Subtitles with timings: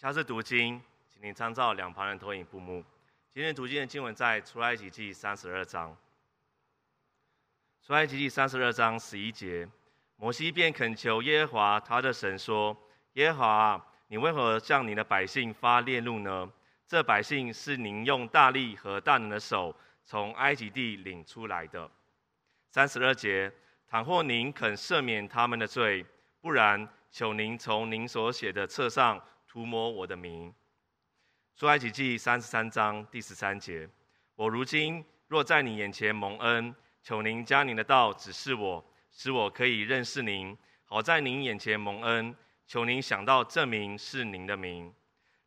[0.00, 0.80] 下次读经，
[1.12, 2.84] 请您参照两旁的投影布幕。
[3.32, 5.96] 今天读经的经文在出埃及记三十二章。
[7.84, 9.68] 出埃及记三十二章十一节，
[10.14, 12.76] 摩西便恳求耶和华他的神说
[13.14, 16.48] ：“耶和华，你为何向你的百姓发烈怒呢？
[16.86, 19.74] 这百姓是您用大力和大能的手
[20.04, 21.90] 从埃及地领出来的。”
[22.70, 23.52] 三十二节，
[23.88, 26.06] 倘或您肯赦免他们的罪，
[26.40, 29.20] 不然，求您从您所写的册上。
[29.58, 30.54] 涂抹我的名。
[31.56, 33.88] 出埃及记三十三章第十三节：
[34.36, 36.72] 我如今若在你眼前蒙恩，
[37.02, 42.32] 求您将您的道指示我，使我可以认识您，好在您眼前蒙恩。
[42.68, 44.94] 求您想到这名是您的名。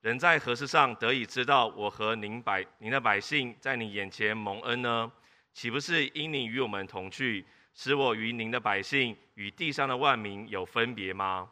[0.02, 5.10] 人在何事上得以知道我和您百您的百姓在你眼前蒙恩呢？
[5.54, 11.50] 岂不是因你与我们同去，使我与您的百姓与地上的万民有分别吗？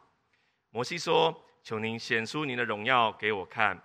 [0.68, 1.46] 摩西说。
[1.62, 3.80] 求您显出您的荣耀给我看。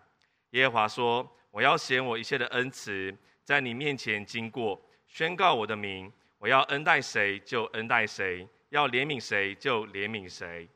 [0.52, 6.12] 耶和华说：“我要显我一切的恩慈在你面前经过，宣告我的名。
[6.38, 10.68] 我要恩待谁就恩待谁，要怜悯谁就怜悯谁。”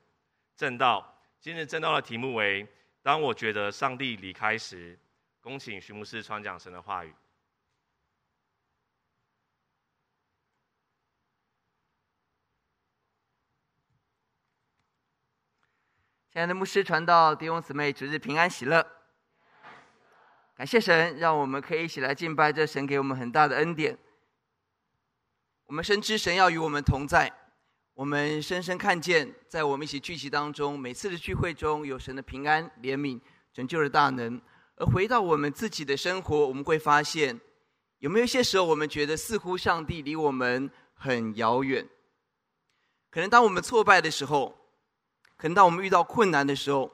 [0.55, 2.67] 正道，今日正道的题目为：
[3.01, 4.97] 当我觉得上帝离开时。
[5.41, 7.13] 恭请徐牧师传讲神的话语。
[16.39, 18.81] 亲爱的牧师传道弟兄姊妹，主日平安喜乐。
[20.55, 23.97] 感谢神，让我们可以一起来敬拜，这神给我们很大的恩典。
[25.65, 27.29] 我们深知神要与我们同在，
[27.93, 33.19] 我们深深看见，在我们一起聚集当中，每次的聚会中有神的平安、怜悯、
[33.51, 34.41] 拯救的大能。
[34.77, 37.37] 而回到我们自己的生活，我们会发现，
[37.97, 41.85] 有没有一些时候，我们觉得似乎上帝离我们很遥远？
[43.09, 44.57] 可能当我们挫败的时候。
[45.39, 46.91] 可能当我们遇到困难的时候，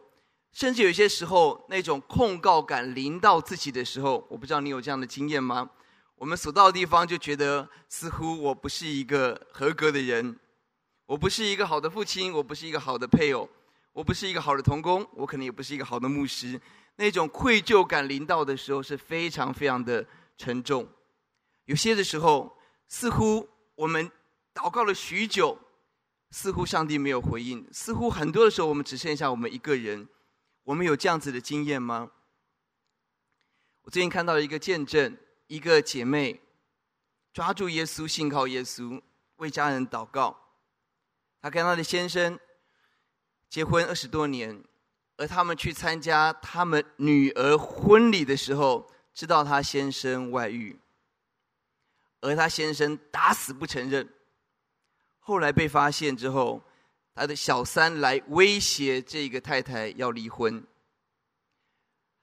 [0.52, 5.68] 甚至有些时候那种控告感临到自己的时候，我不知道你有这样的经验吗？
[6.14, 10.40] 我们所到的地方就觉得似乎我不是一个合格的人，
[11.08, 13.50] 我不是一个好的父亲，我不是一个好的配偶，
[13.94, 16.62] 我不是一个好的童工，我可能也不是一个好的牧师。
[16.98, 20.06] 那种愧疚感临到的时候是非常非常的
[20.38, 20.88] 沉重。
[21.66, 22.56] 有些的时候，
[22.88, 24.12] 似乎我们
[24.54, 25.58] 祷告了许久。
[26.32, 30.08] 似乎上帝没有回应，似乎很多的时候我们只剩下我们一个人。
[30.64, 32.12] 我们有这样子的经验吗？
[33.84, 35.16] 我最近看到了一个见证，
[35.46, 36.42] 一个姐妹
[37.32, 39.00] 抓住耶稣，信靠耶稣，
[39.36, 40.36] 为家人祷告。
[41.40, 42.40] 她跟她的先生
[43.48, 44.64] 结婚二十多年，
[45.18, 50.80] 而他们去参加他们女儿婚礼的时候，知道她先生外遇，
[52.22, 54.12] 而她先生打死不承认。
[55.28, 56.62] 后来被发现之后，
[57.16, 60.64] 他的小三来威胁这个太太要离婚。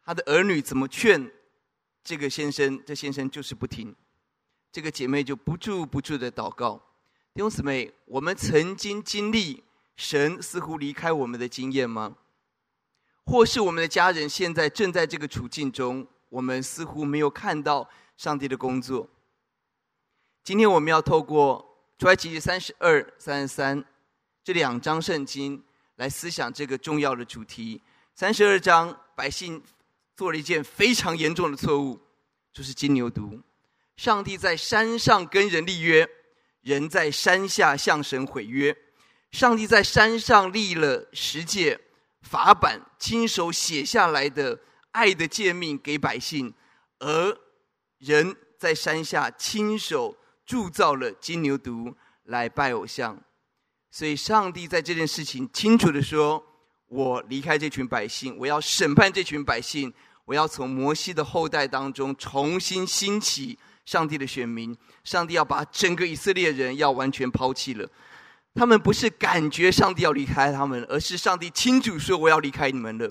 [0.04, 1.28] 他的儿女怎么劝
[2.04, 3.92] 这个先生，这先生就是不听。
[4.70, 6.80] 这个姐妹就不住不住的祷告。
[7.34, 9.64] 弟兄姊妹，我们曾经经历
[9.96, 12.16] 神似乎离开我们的经验吗？
[13.24, 19.08] 或是我们的家人现在正在这个处境中，我们似乎没有看到上帝的工作。
[20.44, 21.72] 今天我们要透过。
[22.02, 23.84] 出埃及记三十二、三十三
[24.42, 25.62] 这两章圣经
[25.94, 27.80] 来思想这个重要的主题。
[28.16, 29.62] 三十二章，百姓
[30.16, 32.00] 做了一件非常严重的错误，
[32.52, 33.40] 就是金牛犊。
[33.94, 36.08] 上帝在山上跟人立约，
[36.62, 38.76] 人在山下向神毁约。
[39.30, 41.78] 上帝在山上立了十诫
[42.20, 44.58] 法版，亲手写下来的
[44.90, 46.52] 爱的诫命给百姓，
[46.98, 47.38] 而
[47.98, 50.16] 人在山下亲手。
[50.52, 53.18] 铸造了金牛犊来拜偶像，
[53.90, 56.44] 所以上帝在这件事情清楚的说
[56.88, 59.90] ：“我离开这群百姓，我要审判这群百姓，
[60.26, 64.76] 我要从摩西的后代当中重新兴起上帝的选民。
[65.04, 67.88] 上帝要把整个以色列人要完全抛弃了。
[68.54, 73.10] 他们不是感觉上帝要离开他们，而是上帝清楚说我要离开你们了。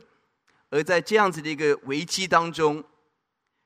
[0.69, 2.84] 而在这样子的一个危机当中，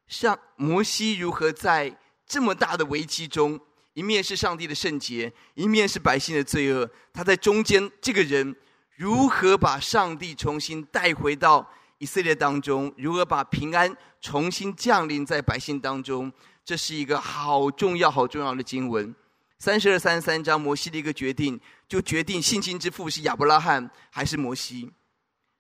[0.08, 1.98] 上摩西如何在？
[2.28, 3.60] 这么大的危机中，
[3.94, 6.90] 一面是上帝的圣洁，一面是百姓的罪恶。
[7.14, 8.56] 他在中间，这个人
[8.96, 11.70] 如何把上帝重新带回到
[12.00, 12.92] 以色列当中？
[12.98, 16.32] 如何把平安重新降临在百姓当中？
[16.66, 19.14] 这是一个好重要、好重要的经文。
[19.60, 24.92] 三十二、三十三章，摩西的一个决定，就决定信心之父是亚伯拉罕还是摩西。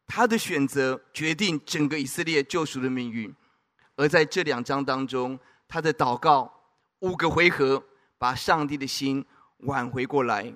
[0.07, 3.33] 他的选择决定整个以色列救赎的命运。
[3.95, 6.55] 而在这两章当中，他的祷告。
[7.06, 7.84] 五个回合，
[8.18, 9.24] 把上帝的心
[9.60, 10.52] 挽回过来。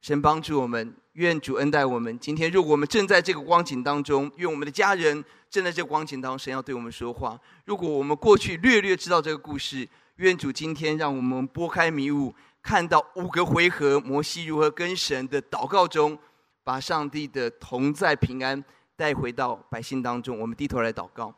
[0.00, 2.18] 神帮助我们，愿主恩待我们。
[2.18, 7.38] 今天，如果我们正在这个光景当中，愿我们的家人正在这个光景当中，神要对我们说话。
[7.66, 16.18] 如果我们过去略略知道这个故事，愿主今天让我们拨开迷雾，看到五个回合摩西如何跟神的祷告中，
[16.64, 18.60] 把上帝的同在平安
[18.96, 20.40] 带回到百姓当中。
[20.40, 21.32] 我们低头来祷告。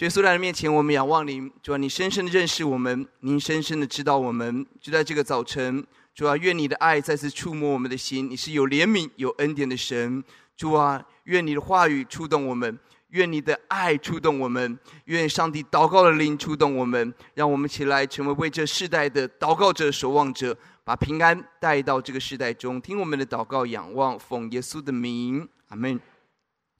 [0.00, 4.66] 耶稣来的面前，我们仰望您，主啊，你深深的认识我们，您深深的知道我们。
[4.78, 5.82] 就在这个早晨，
[6.14, 8.28] 主啊，愿你的爱再次触摸我们的心。
[8.28, 10.22] 你是有怜悯、有恩典的神，
[10.54, 12.78] 主啊，愿你的话语触动我们。
[13.10, 20.54] 愿你的爱触动我们，愿上帝祷告的灵触动我们，让我们起来成为为这世代的祷告者、守望者，
[20.84, 22.78] 把平安带到这个世代中。
[22.78, 25.98] 听我们的祷告，仰望奉耶稣的名，阿门。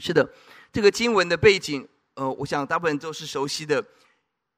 [0.01, 0.29] 是的，
[0.71, 3.83] 这个经文的背景，呃，我想大部分都是熟悉的。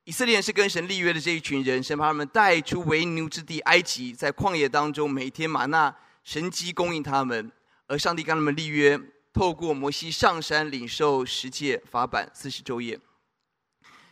[0.05, 5.95] 以色列是跟神立约的这一群人，神把他们带出为奴之地埃及，在旷野当中每天玛纳
[6.25, 7.53] 神迹供应他们，
[7.87, 8.99] 而上帝跟他们立约。
[9.31, 12.99] 透过摩西上山领受十诫法版四十昼夜，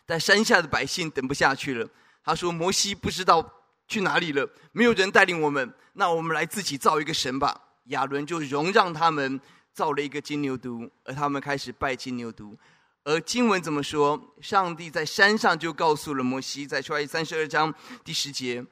[0.05, 1.89] 但山下的百姓等不下去了。
[2.23, 9.41] 他说：“摩西不知道去哪里了，没有人带领我们，那我们来自己造一个神吧。”亚伦就容让他们
[9.73, 12.57] 造了一个金牛犊，而他们开始拜金牛犊。
[13.07, 14.21] 而经文怎么说？
[14.41, 17.73] 上帝在山上就告诉了摩西，在出埃及三十二章
[18.05, 18.67] 第十节。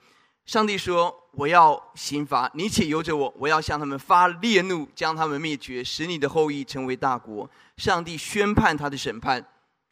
[0.44, 7.48] 上帝说：“我要刑罚你，且由着我，我要向他们发烈怒，将他们灭绝，使你的后裔成为大国。”
[7.78, 9.46] 上帝宣判他的审判，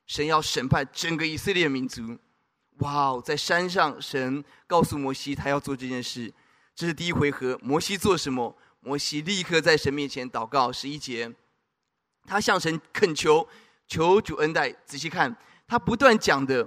[0.08, 2.18] 神要审判整个以色列民族。
[2.78, 6.34] 哇哦，在山上，神告诉摩西，他要做这件事。
[6.74, 7.56] 这是第一回合。
[7.62, 8.58] 摩西做什么？
[8.80, 10.72] 摩西立刻在神面前祷告。
[10.72, 11.32] 十一节，
[12.26, 13.46] 他向神恳求，
[13.92, 14.74] 求主恩待。
[14.86, 15.36] 仔细看，
[15.68, 16.66] 他不断讲的。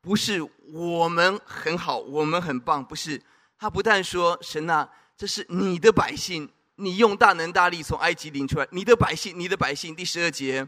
[0.00, 0.42] 不是
[0.72, 3.22] 我们很好，我们很棒，不是。
[3.58, 9.94] 他不但说神啊，这是你的百姓，你用大能大力从埃及领出来，你的百姓，你的百姓。
[9.94, 10.66] 第十二节，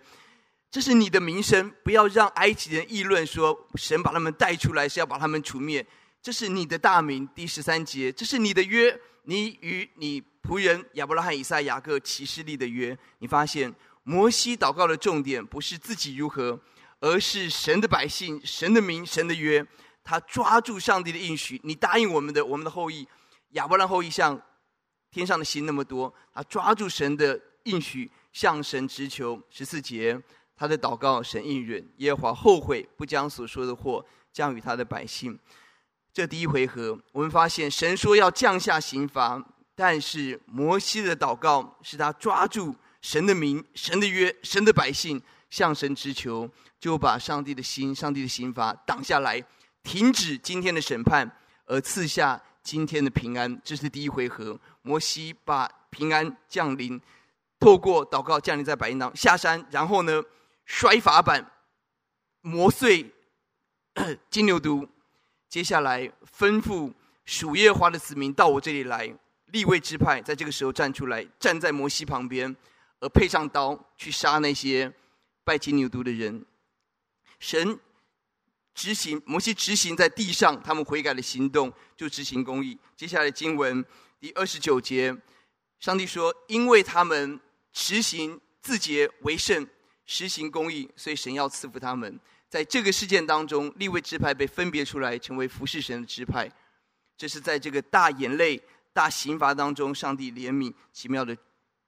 [0.71, 5.85] 这是你的名声，不要让埃及人议论说神把他们带出来是要把他们除灭。
[6.23, 7.29] 这是你的大名。
[7.35, 12.97] 第十三节，这是你的约，你与你仆人亚伯拉罕、以撒、雅各起誓立的约。
[13.19, 13.75] 你发现
[14.05, 16.61] 摩西祷告的重点不是自己如何。
[17.01, 19.63] 而是神的百姓，神的名，神的约，
[20.03, 21.61] 他抓住上帝的应许。
[21.63, 23.07] 你答应我们的，我们的后裔，
[23.51, 24.41] 亚伯兰后裔像
[25.11, 26.15] 天上的星那么多。
[26.33, 29.39] 他抓住神的应许，向神直求。
[29.51, 30.19] 十四节，
[30.57, 31.87] 他的祷告，神应允。
[31.99, 34.03] 耶和华后悔，不将所说的祸
[34.33, 35.39] 降与他的百姓。
[36.11, 42.75] 这第一回合，我们发现神说要降下刑罚，但是摩西的祷告是他抓住
[43.05, 45.21] 神的名、神的约、神的百姓，
[45.51, 46.51] 向神直求。
[46.81, 49.43] 就把上帝的心、上帝的刑罚挡下来，
[49.83, 51.31] 停止今天的审判，
[51.67, 53.61] 而赐下今天的平安。
[53.63, 56.99] 这是第一回合，摩西把平安降临，
[57.59, 59.15] 透过祷告降临在百姓当。
[59.15, 60.23] 下山，然后呢，
[60.65, 61.51] 摔法版，
[62.41, 63.13] 磨碎
[64.31, 64.89] 金牛犊。
[65.51, 66.91] 接下来吩咐
[67.27, 69.15] 属耶和华的子民到我这里来，
[69.47, 72.55] 立位支派在这个时候站出来，站在摩西旁边，
[73.05, 74.91] 而配上刀去杀那些
[75.45, 76.43] 拜金牛犊的人。
[77.39, 77.79] 神
[78.75, 82.79] 执行摩西执行在地上，他们悔改的行动就执行公义。
[82.97, 83.85] 接下来经文
[84.19, 85.15] 第二十九节，
[85.79, 87.39] 上帝说：“因为他们
[87.75, 89.69] 执行自洁为圣，
[90.07, 92.19] 实行公义，所以神要赐福他们。”
[92.49, 96.51] 在这个事件当中，立位支派被分别出来，成为服侍神的支派。
[97.19, 98.63] 这是在这个大眼泪、
[98.95, 101.37] 大刑罚当中，上帝怜悯、奇妙的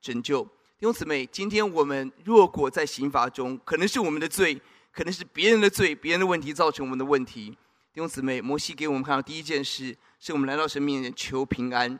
[0.03, 0.47] 拯救。
[0.79, 4.61] 弟兄姊妹，今天我们若果在刑罚中，可能是我们的罪。
[4.93, 7.51] 可能是别人的罪、别人的问题造成我们的问题。
[7.93, 11.99] 弟兄姊妹，摩西给我们看到第一件事，是我们来到神面前求平安，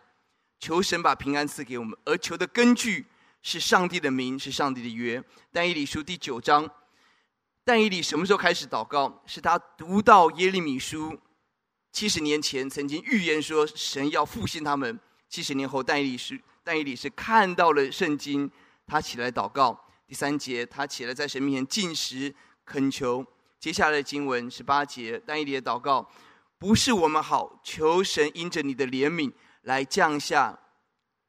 [0.59, 3.07] 求神把平安赐给我们，而求的根据
[3.43, 5.23] 是上帝的名，是上帝的约。
[5.53, 6.71] 但以理书第九章，
[7.65, 9.23] 但以理什么时候开始祷告？
[9.27, 11.19] 是他读到耶利米书
[11.93, 14.99] 七十年前曾经预言说神要复兴他们。
[15.29, 18.51] 七十年后，但以理是但以理是看到了圣经，
[18.87, 19.79] 他起来祷告。
[20.07, 22.35] 第三节，他起来在神面前进食。
[22.65, 23.25] 恳求，
[23.61, 26.11] 接下来的经文十八节，但以理的祷告，
[26.59, 30.59] 不是我们好，求神因着你的怜悯来降下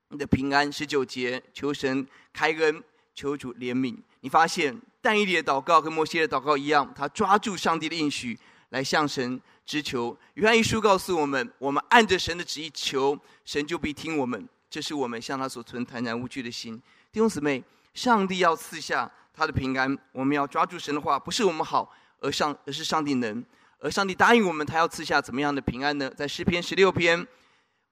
[0.10, 0.72] 你的平安。
[0.72, 2.84] 十九节，求神开恩，
[3.14, 3.96] 求主怜悯。
[4.22, 8.36] 你发现但以理的祷告跟摩西的祷告一样，他抓住上帝的应许
[8.70, 10.18] 来向神直求。
[10.34, 14.50] 约翰一书告诉我们，我们按着神的旨意求，神就必听我们。
[14.72, 16.82] 这是我们向他所存坦然无惧的心。
[17.18, 17.64] 弟兄姊妹，
[17.96, 19.12] 上帝要赐下。
[19.34, 23.44] 他的平安，我们要抓住神的话，不是我们好，而上而是上帝能，
[23.80, 26.08] 而上帝答应我们，他要赐下怎么样的平安呢？
[26.16, 27.28] 在诗篇十六篇，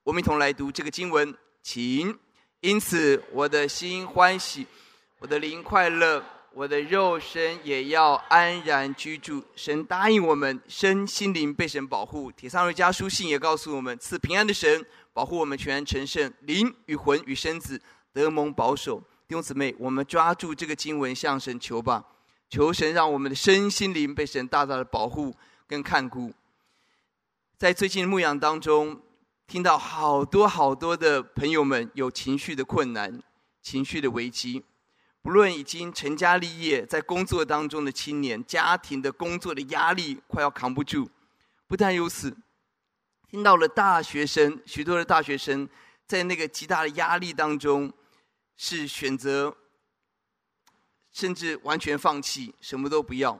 [0.03, 2.15] 我们一同来读这个经文，请。
[2.59, 4.67] 因此，我的心欢喜，
[5.17, 9.43] 我的灵快乐，我的肉身也要安然居住。
[9.55, 12.31] 神答应我们，身心灵被神保护。
[12.31, 17.81] 帖撒罗尼迦书信也告诉我们，赐平安的神保护我们全然成圣，灵与魂与身子
[18.13, 19.01] 得蒙保守。
[19.27, 22.05] 弟兄姊妹，我们抓住这个经文向神求吧，
[22.47, 25.35] 求神让我们的身心灵被神大大的保护
[25.67, 26.31] 跟看顾。
[27.57, 29.01] 在最近的牧养当中，
[29.47, 33.21] 听到好多好多的朋友们有情绪的困难。
[33.63, 34.63] 情绪的危机，
[35.23, 41.09] 不论已经成家立业，在工作当中的青年，家庭的工作的压力快要扛不住。
[41.65, 42.37] 不但如此，
[43.27, 45.67] 听到了大学生，许多的大学生
[46.05, 47.91] 在那个极大的压力当中，
[48.57, 49.55] 是选择，
[51.11, 53.39] 甚至完全放弃，什么都不要。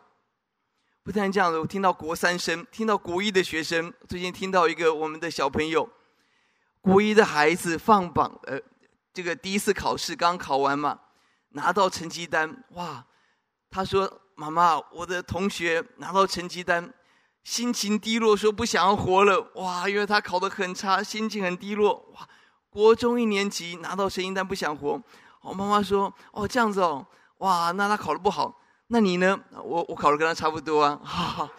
[1.03, 5.89] 不但这样子，我听到国三生，听到国一的学生，最近听到一个我们的小朋友，
[6.81, 8.59] 国一的孩子放榜，呃。
[9.13, 10.99] 这个第一次考试刚考完嘛，
[11.51, 13.05] 拿到成绩单，哇！
[13.69, 16.93] 他说：“妈妈，我的同学拿到成绩单，
[17.41, 19.39] 心情低落，说不想要活了。
[19.55, 19.87] 哇！
[19.87, 22.05] 因为他考得很差，心情很低落。
[22.13, 22.27] 哇！
[22.75, 25.01] 国中一年级拿到成绩单不想活。
[25.39, 27.05] 我妈妈说：哦，这样子哦，
[27.37, 27.71] 哇！
[27.71, 28.53] 那他考得不好，
[28.87, 29.39] 那你呢？
[29.63, 30.99] 我我考得跟他差不多啊。
[31.01, 31.49] 哈哈，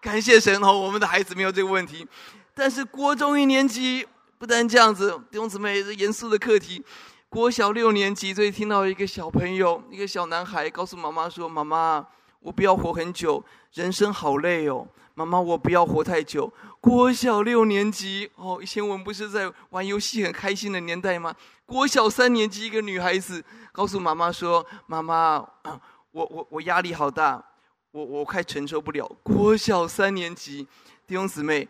[0.00, 2.04] 感谢神哦，我们的孩子没有这个问题。
[2.52, 4.04] 但是国中一年级。”
[4.38, 6.84] 不但这样子，弟兄姊妹，这严肃的课题。
[7.30, 12.06] 国小六年级，最近听到一个小朋友，一个小男孩，告诉妈妈说：“妈妈，
[12.46, 14.86] 我不要活很久，人生好累哦。
[15.14, 21.34] 妈妈，我不要活太久。”国小六年级，哦，以前我们不是在玩游戏很开心的年代吗？
[21.64, 25.44] 国小三年级，一个女孩子告诉妈妈说：“妈妈，
[26.12, 27.44] 我我我压力好大，
[27.90, 30.68] 我我快承受不了。”国小三年级，
[31.04, 31.68] 弟兄姊妹，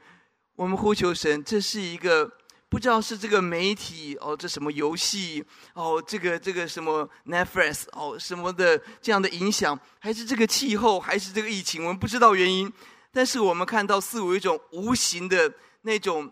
[0.56, 2.30] 我们呼求神，这是一个。
[2.68, 5.42] 不知道是这个媒体哦，这什么游戏
[5.72, 12.70] 哦，这个这个什么 Netflix 哦，什么的这样的影响，还是这个气候，还是这个疫情，我们不知道原因。
[13.12, 15.50] 但是我们看到似乎有一种无形的
[15.82, 16.28] 那种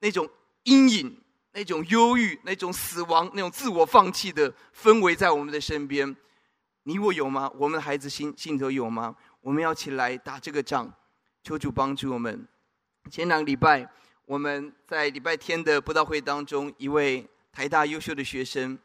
[0.00, 0.28] 那种
[0.64, 1.18] 阴影，
[1.52, 6.14] 那种忧郁，那种死亡，那种自我放弃的氛围在我们的身边。
[6.82, 7.50] 你我有吗？
[7.56, 9.16] 我们的孩子心心头有吗？
[9.40, 10.92] 我们要起来打这个仗，
[11.42, 12.46] 求主帮助我们。
[13.10, 13.90] 前两个礼拜。
[14.30, 18.78] 我们在礼拜天的布道会当中，一位台大优秀的学生，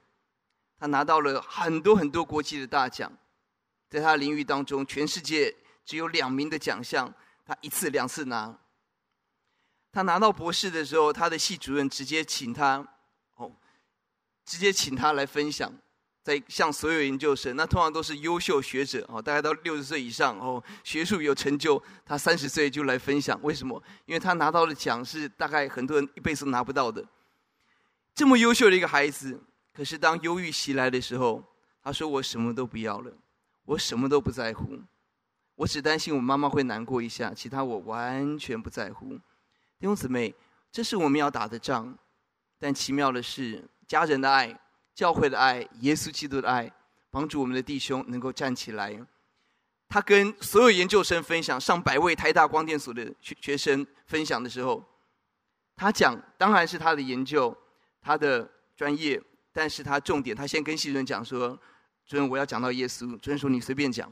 [0.80, 3.16] 他拿到了很多很多国际的大奖，
[3.88, 7.14] 在他领域当中，全世界只有两名的奖项，
[7.46, 8.58] 他一次两次拿。
[9.92, 12.84] 他拿到博士的时候，他的系主任直接请他，
[13.36, 13.56] 哦，
[14.46, 15.72] 直接请他来分享。
[16.26, 21.80] 在向所有研究生，那通常都是优秀学者哦，大概到六十岁以上哦，学术有成就。
[22.04, 23.80] 他三十岁就来分享，为什么？
[24.08, 27.06] 因为他拿到的奖是大概很多人一辈子都拿不到的。
[28.16, 29.40] 这么优秀的一个孩子，
[29.72, 31.44] 可是当忧郁袭来的时候，
[31.84, 33.14] 他说：“我什么都不要了，
[33.66, 34.80] 我什么都不在乎，
[35.54, 39.10] 我只担心我妈妈会难过一下，其他我完全不在乎。”
[39.78, 40.34] 弟兄姊妹，
[40.72, 41.96] 这是我们要打的仗，
[42.58, 44.60] 但奇妙的是，家人的爱。
[44.96, 46.72] 教会的爱，耶稣基督的爱，
[47.12, 48.98] 帮助我们的弟兄能够站起来。
[49.90, 54.84] 他跟所有研究生分享，上百位台大光电所的学学生分享的时候，
[55.76, 57.56] 他讲，当然是他的研究，
[58.02, 59.22] 他的专业，
[59.52, 61.50] 但是他重点，他先跟系主任讲说
[62.08, 64.12] ：“主任，我要讲到耶稣。”主任说：“你随便讲。”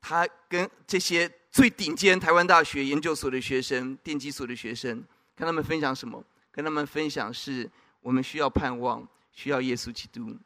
[0.00, 5.04] 他跟这些最顶尖台湾大学研究所的学生、电机所的学生，
[5.34, 6.22] 跟他们分享什么？
[6.50, 7.68] 跟他们分享是
[8.00, 9.06] 我们需要盼望。
[9.34, 10.38] 需要耶稣基督，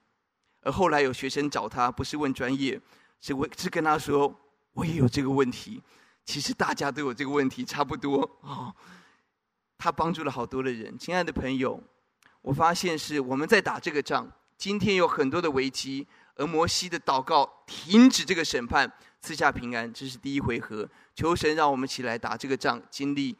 [0.63, 2.81] 而后来有学生找他，不是问专业，
[3.21, 4.35] 是问是跟他说
[4.73, 5.83] ：“我也有这个问题。”
[6.25, 8.75] 其实大家都有这个问题，差不多哦。
[9.79, 11.81] 他帮助了好多的人，亲爱的朋友，
[12.43, 14.31] 我发现是我们在打这个仗。
[14.57, 20.89] 今天有很多的危机，而摩西的祷告停止这个审判，赐下平安，这是第一回合。
[21.15, 23.37] 求神让我们起来打这个仗，经历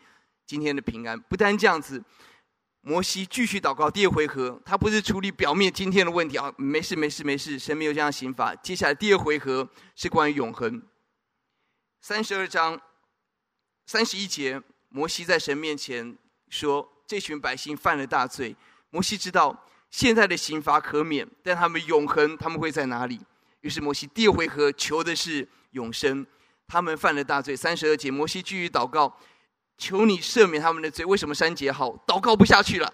[0.47, 1.19] 今天的平安。
[1.19, 2.03] 不单这样子。
[2.89, 8.55] 摩西继续祷告，第二回合，他不是处理表面今天的问题啊，没事没事没事，神没有这样刑罚。
[8.55, 10.81] 接下来第二回合是关于永恒。
[12.01, 12.81] 三十二章
[13.85, 16.17] 三十一节，摩西在神面前
[16.49, 18.57] 说：“这群百姓犯了大罪。”
[18.89, 23.21] 摩西知道现在的刑罚可免，但他们永恒他们会在哪里？
[23.61, 26.27] 于是摩西第二回合求的是永生。
[26.67, 27.55] 他们犯了大罪。
[27.55, 29.15] 三十二节，摩西继续祷告。
[29.79, 31.05] 求你赦免他们的罪。
[31.05, 31.97] 为什么三节好？
[32.07, 32.93] 祷告不下去了。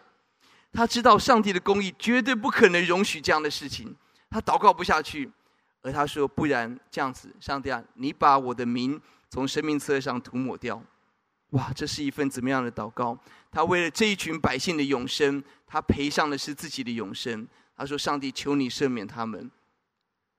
[0.72, 3.96] 他知道上帝的公义绝对不可能容许这样的事情。
[4.30, 5.30] 他祷告不下去，
[5.82, 9.00] 而他说：“不然这样子，上帝啊，你把我的名
[9.30, 10.82] 从生命册上涂抹掉。”
[11.50, 13.16] 哇，这是一份怎么样的祷告？
[13.52, 17.46] 他为了这一群百姓的永生，他赔上的是自己的永生。
[17.76, 19.50] 他说：“上帝，求你赦免他们。”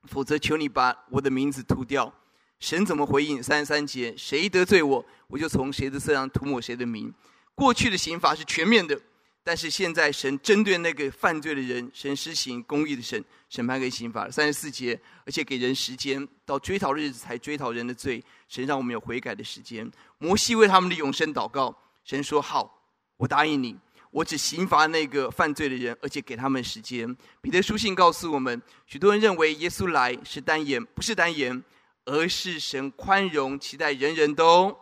[0.04, 2.14] 否则求你把我的名字涂掉。”
[2.60, 3.44] 神怎么回应？
[3.44, 7.14] 三十三节，谁得罪我，我就从谁的身上涂抹谁的名。
[7.54, 9.00] 过去的刑罚是全面的，
[9.44, 14.30] 但是现在神针对那个犯罪的人，神施行公义的审审判跟刑罚。
[14.30, 18.24] 三十四节，而且给人时间，到追讨日子才追讨人的罪。
[18.48, 19.90] 神让我们有悔改的时间。
[20.18, 22.82] 摩西为他们的永生祷告，神说：“好，
[23.18, 23.78] 我答应你，
[24.12, 31.64] 我只刑罚那个犯罪的人，而且给他们时间。”彼得书信告诉我们，许多人认为耶稣来是单言，不是单言。
[32.06, 34.78] 而是神宽容，期待人人都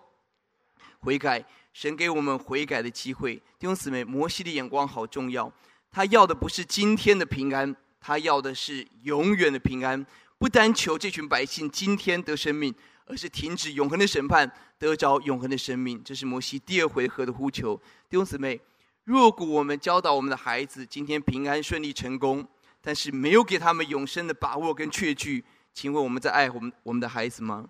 [0.99, 1.43] 悔改。
[1.73, 3.35] 神给我们悔改的机会。
[3.57, 5.51] 弟兄姊妹，摩西的眼光好重要。
[5.91, 10.05] 他要的不是今天的平安，他要的是永远的平安。
[10.37, 12.71] 不单求这群百姓今天得生命，
[13.05, 15.99] 而是停止永恒的审判，得着永恒的生命。
[16.03, 17.75] 这是摩西第二回合的呼求。
[18.07, 18.61] 弟兄姊妹，
[19.05, 22.47] 若果我们教导我们的孩子今天平安顺利成功，
[22.81, 25.43] 但是没有给他们永生的把握跟确据。
[25.73, 27.69] 请问我们在爱我们我们的孩子吗？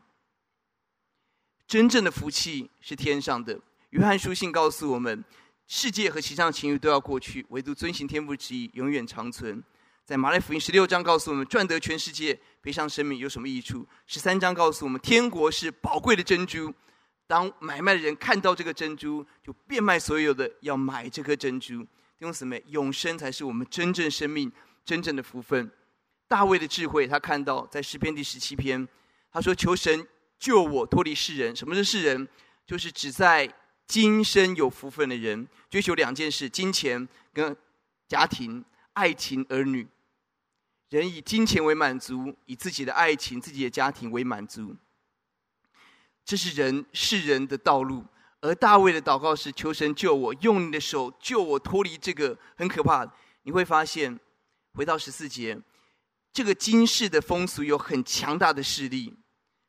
[1.65, 3.59] 真正的福气是天上的。
[3.91, 5.23] 约翰书信告诉我们，
[5.67, 9.63] 世界和其上情欲都要过去，唯独遵行天父旨意永远长存。
[10.03, 13.87] 在马太福音十六章告诉我们，赚得全世界，赔上生命有什么益处？
[14.05, 16.73] 十三章告诉我们，天国是宝贵的珍珠。
[17.25, 21.81] 当买卖的人看到这个珍珠，就变卖所有的，要买这颗珍珠。
[21.83, 24.51] 弟兄姊妹，永生才是我们真正生命
[24.83, 25.71] 真正的福分。
[26.27, 28.87] 大卫的智慧，他看到在诗篇第十七篇，
[29.31, 30.07] 他说：“求神
[30.39, 31.55] 救我脱离世人。
[31.55, 32.27] 什么是世人？
[32.65, 33.53] 就是只在
[33.85, 37.55] 今生有福分的人，追求两件事：金钱跟
[38.07, 38.63] 家庭、
[38.93, 39.87] 爱情、儿女。
[40.89, 44.75] 人以金钱为满足，以自己的爱情、自己的家庭为满足。
[46.23, 48.05] 这是人世人的道路。
[48.41, 53.11] 而大卫的祷告是：求神救我，用你的手救我脱离这个很可怕的。
[53.43, 54.19] 你会发现，
[54.73, 55.59] 回到十四节。”
[56.33, 59.13] 这个今世的风俗有很强大的势力，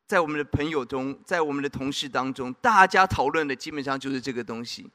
[0.07, 4.89] 在我们的朋友中，在我们的同事当中，大家讨论的基本上就是这个东西，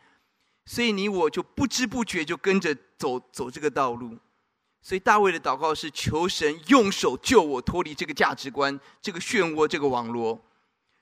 [0.67, 4.19] 所以你我就不知不觉就跟着走走这个道路。
[4.83, 10.43] 所以大卫的祷告是求神用手救我脱离这个价值观、这个漩涡、这个网罗。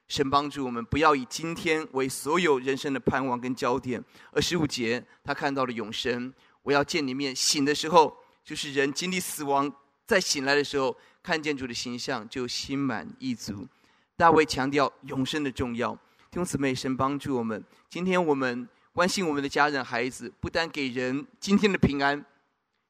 [0.09, 4.03] 神帮助我们不要以今天为所有人生的盼望跟焦点。
[4.33, 7.35] 而十五节他看到了永生，我要见你面。
[7.35, 9.73] 醒的时候就是人经历死亡。
[10.09, 13.69] 在醒来的时候，看见主的形象，就心满意足。
[14.17, 15.93] 大卫强调永生的重要。
[16.31, 17.63] 弟兄姊妹，神帮助我们。
[17.91, 22.25] 今天我们关心我们的家人、孩子，不单给人今天的平安、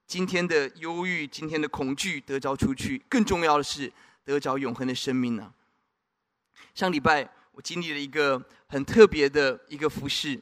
[0.06, 3.92] 今天的忧郁、今天的恐惧得着出去，更重要的是
[4.24, 5.52] 得着永恒的生命呢。
[6.72, 10.40] 上礼拜我经历了一个很特别的一个服事。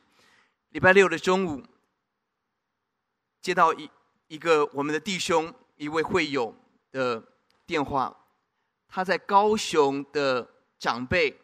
[0.73, 1.63] 礼拜六的中午，
[3.41, 3.89] 接到一
[4.29, 6.55] 一个我们的弟兄，一位会友。
[6.97, 7.23] 的
[7.67, 8.17] 电话，
[8.89, 11.39] 他在高雄的长辈，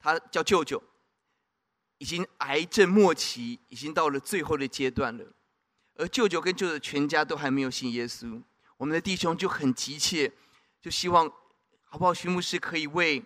[0.00, 0.82] 他叫舅舅，
[1.98, 5.24] 已经癌症末期，已经到了最后的阶段了，
[5.94, 8.42] 而舅舅跟舅舅全家都还没有信耶稣。
[8.76, 10.32] 我们的弟兄就很急切，
[10.80, 11.30] 就希望
[11.84, 12.12] 好不好？
[12.12, 13.22] 徐牧师可以为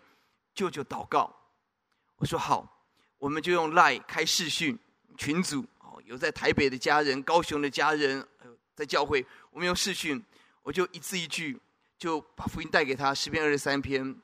[0.55, 1.35] 舅舅祷告。
[2.17, 2.85] 我说好，
[3.17, 4.79] 我们就用 Line 开视讯
[5.17, 8.27] 群组，哦，有在台北的家人、高雄的家人，
[8.75, 10.23] 在教会，我们用视讯。
[10.63, 11.59] 我就一字一句
[11.99, 14.21] 就把福音带给他，诗篇二十三篇，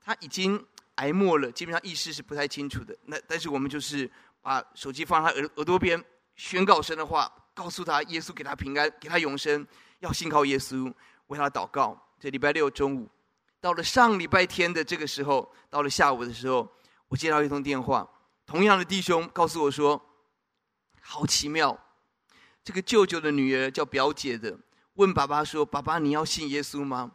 [0.00, 0.64] 他已经
[0.96, 2.96] 挨末了，基本上意识是不太清楚的。
[3.06, 4.10] 那但是我们就是
[4.40, 6.02] 把手机放在他耳耳朵边，
[6.36, 9.66] 宣告神的话，告诉他耶稣给他平安，给他永生，
[9.98, 10.92] 要信靠耶稣，
[11.26, 12.00] 为他祷告。
[12.20, 13.10] 这礼拜六中午，
[13.60, 16.72] 到了上礼拜天的这个时候，到了下午的时候，
[17.08, 18.08] 我接到一通电话，
[18.46, 20.00] 同样的弟兄告诉我说，
[21.00, 21.78] 好奇妙，
[22.62, 24.58] 这个舅舅的女儿叫表姐的。
[24.94, 27.12] 问爸爸说：“爸爸，你要信耶稣吗？”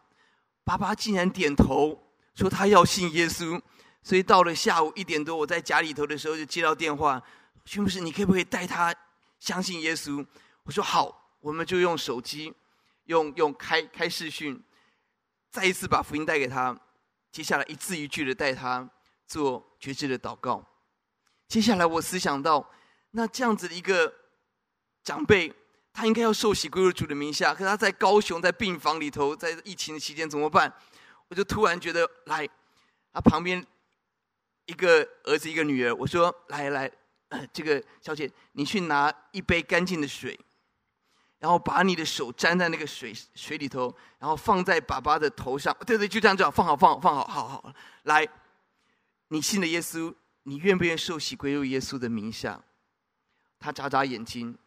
[0.63, 3.62] 爸爸竟然点头，说他要信耶稣。
[4.02, 7.22] 所以到了下午一点多，我在家里头的时候就接到电话
[7.65, 8.96] ：“徐牧师，你可不可以带他
[9.39, 10.26] 相信耶稣？”
[10.63, 12.54] 我说：“好。”我们就用手机，
[13.06, 14.62] 用用开开视讯，
[15.50, 16.78] 再一次把福音带给他。
[17.32, 18.89] 接下来一字一句的带他
[19.26, 20.62] 做决志的祷告。
[21.48, 22.70] 接下来我思想到，
[23.12, 24.13] 那这样子的一个
[25.02, 25.56] 长辈。
[26.00, 30.74] 他应该要受洗归入主的名下，可是他在高雄，在病房里头，在疫情的期间怎么办？
[31.28, 32.48] 我就突然觉得，来，
[33.12, 33.62] 他旁边
[34.66, 36.90] 一个儿子，一个女儿，我说，来来，
[37.52, 40.40] 这个小姐，你去拿一杯干净的水，
[41.38, 48.26] 然后把你的手沾在那个水水里头，然后放在爸爸的头上，对对，就这样这样，放好放好放好，好好，来，
[49.28, 52.64] 你信了耶稣，你愿不愿意受洗归入耶稣的名下？
[53.60, 54.58] 他眨眨眼睛。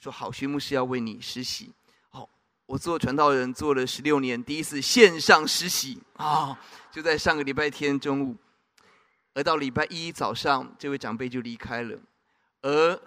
[0.00, 1.70] 说好，薛牧师要为你实习。
[2.08, 2.26] 好，
[2.64, 6.58] 我做传道人做了十六年，第一次线上实习啊，
[6.90, 8.34] 就在上个礼拜天中午，
[9.34, 11.98] 而到礼拜一早上，这位长辈就离开了，
[12.62, 12.98] 而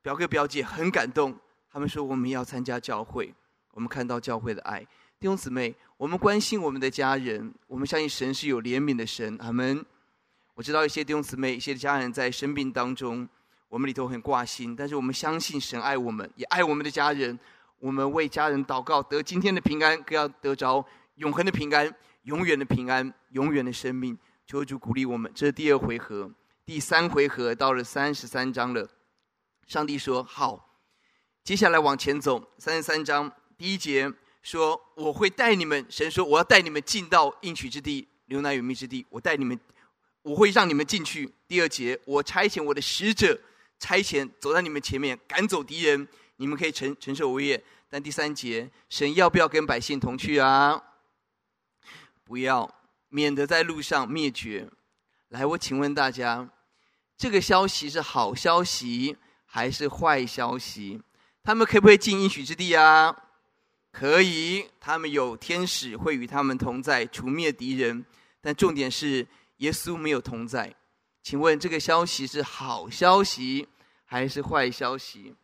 [0.00, 1.38] 表哥表姐很感动，
[1.70, 3.34] 他们说我们要参加教会，
[3.72, 9.84] 我们看到教会的爱，弟兄姊妹，我们关心我们的家人，我们相信神是有怜悯的神，阿门。
[10.54, 13.28] 我知道一些弟兄姊妹、一些家人在生病当中，
[13.68, 17.38] 我们里头很挂心，但是我们相信神爱我们，也爱我们的家人。
[17.78, 20.84] 我们为家人祷告，得今天的平安，更要得着
[21.16, 24.18] 永恒的平安、永远的平安、永远的生命。
[24.46, 25.30] 求主鼓励我们。
[25.34, 26.30] 这是第二回合，
[26.64, 28.88] 第三回合到了三十三章了。
[29.66, 30.78] 上帝说：“好，
[31.44, 32.50] 接下来往前走。
[32.58, 34.10] 三十三章第一节
[34.42, 35.84] 说：我会带你们。
[35.90, 39.04] 神说：我要带你们进到应许之地，牛奶与蜜之地。
[39.10, 39.58] 我带你们。”
[40.22, 41.32] 我会让你们进去。
[41.46, 43.38] 第二节，我差遣我的使者，
[43.78, 47.64] 差遣走在你们前面，赶走敌人，你们可以承承受为业。
[47.88, 50.82] 但第三节，神要不要跟百姓同去啊？
[52.24, 52.74] 不要，
[53.08, 54.68] 免得在路上灭绝。
[55.28, 56.48] 来，我请问大家，
[57.16, 61.00] 这个消息是好消息还是坏消息？
[61.42, 63.16] 他们可不可以进应许之地啊？
[63.92, 68.04] 可以，他们有天使会与他们同在，除灭敌人。
[68.40, 69.26] 但重点是。
[69.58, 70.72] 耶稣没有同在，
[71.22, 73.68] 请问这个消息是好消息
[74.04, 75.34] 还是坏消息？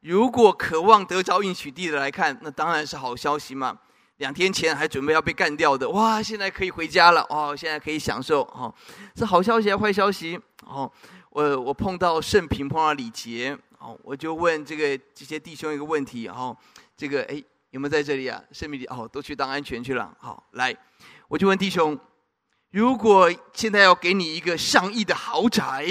[0.00, 3.78] 如果渴望得着应许地的来看，那当然是好消息嘛。
[4.18, 8.72] 两天前还准备要被干掉的，哇，现在可以回家了哦，现在可以享受哦，
[9.16, 10.40] 是好消息还是坏消息？
[10.64, 10.90] 哦，
[11.30, 16.56] 我我碰到盛平，碰到李杰，哦，我就问这个这些弟兄一个问题，哦，
[16.96, 18.42] 这个哎有没有在这里啊？
[18.50, 20.16] 盛平哦，都去当安全去了。
[20.18, 20.74] 好，来，
[21.28, 21.98] 我就问弟兄。
[22.70, 25.86] 如果现在要给你一个上亿的豪宅，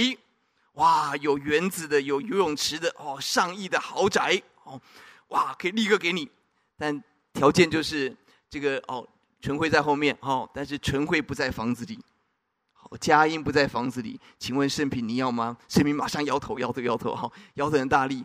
[0.73, 4.79] 哇，有园子的，有游泳池的，哦，上亿的豪宅，哦，
[5.29, 6.29] 哇，可以立刻给你，
[6.77, 8.15] 但条件就是
[8.47, 9.07] 这个哦，
[9.41, 11.99] 纯慧在后面，哦，但是纯慧不在房子里，
[12.83, 15.57] 哦，佳音不在房子里，请问圣品你要吗？
[15.67, 18.23] 圣品马上摇头，摇头，摇头，哈，摇头很大力。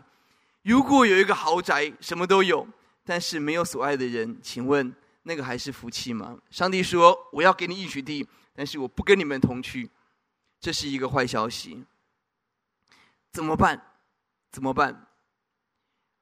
[0.61, 2.67] 如果有一个豪宅，什么都有，
[3.03, 6.37] 但是没有所爱的人，请问那个还是福气吗？
[6.51, 8.27] 上帝说，我要给你应许地。
[8.53, 9.89] 但是我不跟你们同去，
[10.59, 11.83] 这是一个坏消息。
[13.31, 13.81] 怎么办？
[14.51, 15.07] 怎么办？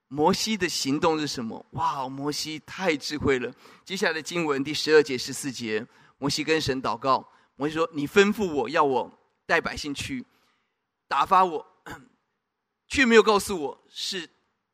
[0.08, 1.66] 摩西的行动是什么？
[1.72, 3.54] 哇，摩西太智慧了。
[3.84, 5.86] 接下来的经文第十二节、十四节，
[6.18, 7.30] 摩西跟神祷告。
[7.58, 10.26] 摩西说：“你吩咐我要我带百姓去
[11.08, 11.66] 打发我，
[12.88, 14.30] 却没有告诉我是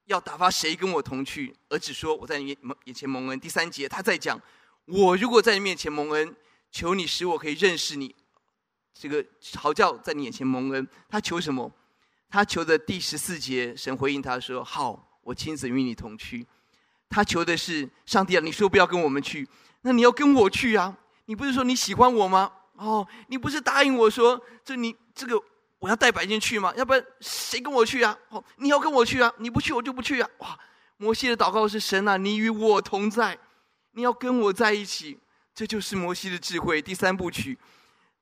[0.05, 4.39] 要打发谁跟我同去，而只说我在你眼前蒙恩。”第三节他在讲
[4.85, 6.35] ：“我如果在你面前蒙恩。”
[6.71, 8.15] 求你使我可以认识你，
[8.93, 9.25] 这个
[9.55, 10.87] 嚎叫在你眼前蒙恩。
[11.09, 11.71] 他求什么？
[12.29, 16.45] 他求的第十四节，神回应他说：“好，我亲自与你同去。”
[17.09, 19.47] 他求的是上帝啊，你说不要跟我们去，
[19.81, 20.97] 那你要跟我去啊？
[21.25, 22.51] 你不是说你喜欢我吗？
[22.73, 25.41] 哦，你不是答应我说这你这个
[25.79, 26.73] 我要带百姓去吗？
[26.75, 28.17] 要不然谁跟我去啊？
[28.29, 29.33] 哦，你要跟我去啊？
[29.37, 30.29] 你不去我就不去啊！
[30.39, 30.59] 哇，
[30.97, 33.39] 摩西的祷告是神啊，你与我同在，
[33.91, 35.17] 你要跟我在一起。
[35.57, 36.79] 这就是摩西的智慧。
[36.79, 37.57] 第三部曲，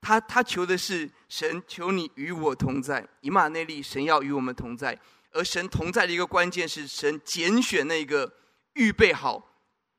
[0.00, 3.06] 他他求的是神，求你与我同在。
[3.20, 4.98] 以马内利，神要与我们同在。
[5.32, 8.32] 而神同在的一个关键是神拣选那个
[8.72, 9.52] 预备好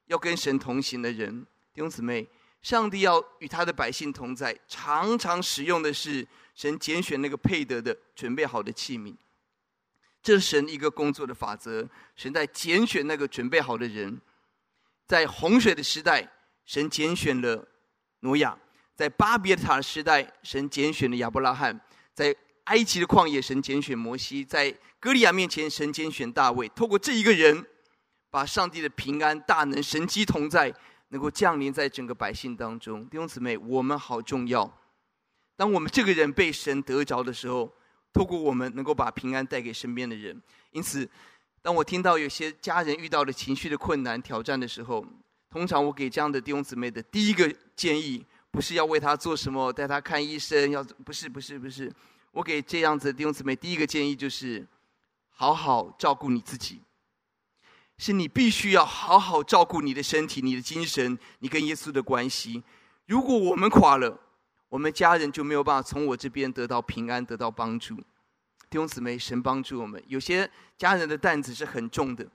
[0.08, 1.46] 要跟神同行的人。
[1.76, 2.28] 弟兄姊妹，
[2.64, 9.16] 上帝要与他的百姓同在，常常使用的是神拣选那个配得的、准备好的器皿。
[10.24, 11.88] 这是神一个工作的法则。
[12.16, 14.20] 神在拣选那个准备好的人，
[15.06, 16.28] 在洪水的时代。
[16.68, 17.68] 神拣选了
[18.20, 18.56] 挪亚，
[18.94, 21.74] 在巴别塔时代，神拣选了亚伯拉罕；
[22.14, 26.68] 在埃及的旷野，神拣选摩西；在歌利亚面前，神拣选大卫。
[26.70, 27.66] 透过这一个人，
[28.30, 30.74] 把上帝的平安、大能、神机同在，
[31.08, 33.08] 能够降临在整个百姓当中。
[33.08, 34.70] 弟兄姊妹，我们好重要。
[35.56, 37.74] 当我们这个人被神得着的时候，
[38.12, 40.40] 透过我们能够把平安带给身边的人。
[40.72, 41.10] 因此，
[41.62, 45.06] 当我听到有些家人遇到了情绪的困难、挑战的时候，
[45.50, 51.92] 通常我给这样的弟兄姊妹的第一个建议，不是要为他做什么，带他看医生，要不是不是不是，
[52.32, 54.68] 我给这样子的弟兄姊妹第一个建议就是，
[55.30, 56.82] 好好照顾你自己，
[57.98, 62.64] 是你必须要好好照顾你的身体、你的精神、你跟耶稣的关系。
[63.06, 64.20] 如果我们垮了，
[64.70, 67.96] 我们家人就没有办法从我这边得到平安、得到帮助。
[68.70, 70.04] 弟兄姊妹，神帮助我们。
[70.08, 72.28] 有些家人的担子是很重的，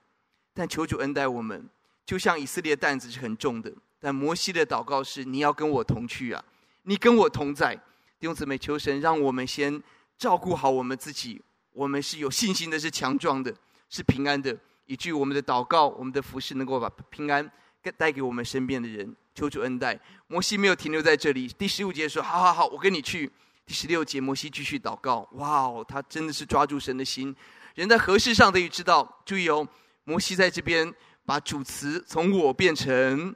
[0.55, 1.69] 但求主恩待我们。
[2.05, 6.45] 就像以色列担子是很重的，但摩西的祷告是：你要跟我同去啊，
[6.83, 7.75] 你跟我同在。
[8.19, 9.83] 弟兄姊妹，求神让我们先
[10.17, 13.53] 照顾好我们自己，我们是有信心的，是强壮的，
[13.89, 14.57] 是平安的。
[14.87, 17.51] 以至于我们的祷告、我们的服饰能够把平安
[17.97, 19.15] 带给我们身边的人。
[19.35, 19.99] 求主恩待。
[20.27, 23.31] 摩西没有停留在这里，第十五节说：“好好好，我跟你去。”
[23.65, 25.27] 第十六节，摩西继续祷告。
[25.33, 27.35] 哇哦，他真的是抓住神的心。
[27.75, 29.23] 人在何事上得以知道？
[29.25, 29.67] 注意哦，
[30.05, 30.93] 摩西在这边
[31.25, 33.35] 把主词从我变成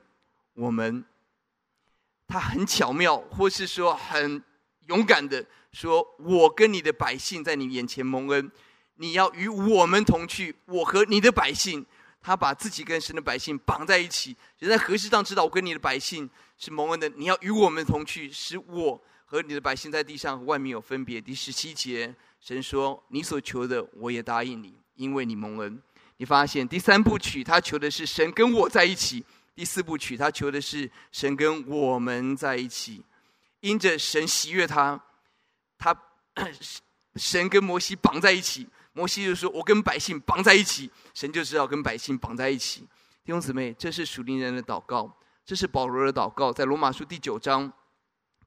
[0.55, 1.05] 我们，
[2.27, 4.43] 他很巧妙，或是说很
[4.87, 8.51] 勇敢的说：“我跟你的百姓在你眼前蒙恩。”
[8.99, 11.85] 你要与我们同去，我和你的百姓，
[12.23, 14.35] 他把自己跟神的百姓绑在一起。
[14.59, 17.07] 人在何事上知道我跟你的百姓是蒙恩的？
[17.11, 21.21] 你要与我们同去，使我和你的百姓在地上和外面有分别。
[21.21, 25.79] 第十七节，神说：“你所求的，我也答应你，因为你蒙恩。”
[26.19, 29.23] 你发现第三部曲，他求的是神跟我在一起；
[29.55, 33.03] 第四部曲，他求的是神跟我们在一起。
[33.61, 35.01] 因着神喜悦他，
[35.79, 35.97] 他
[37.17, 38.69] 神跟摩西绑在一起。
[38.93, 42.81] 摩西就说：“我跟百姓绑在一起，神就知道跟百姓绑在一起。”
[43.25, 46.51] 弟兄姊妹，这是属灵人的祷告，这是保罗的祷告。
[46.51, 47.71] 在罗马书第九章，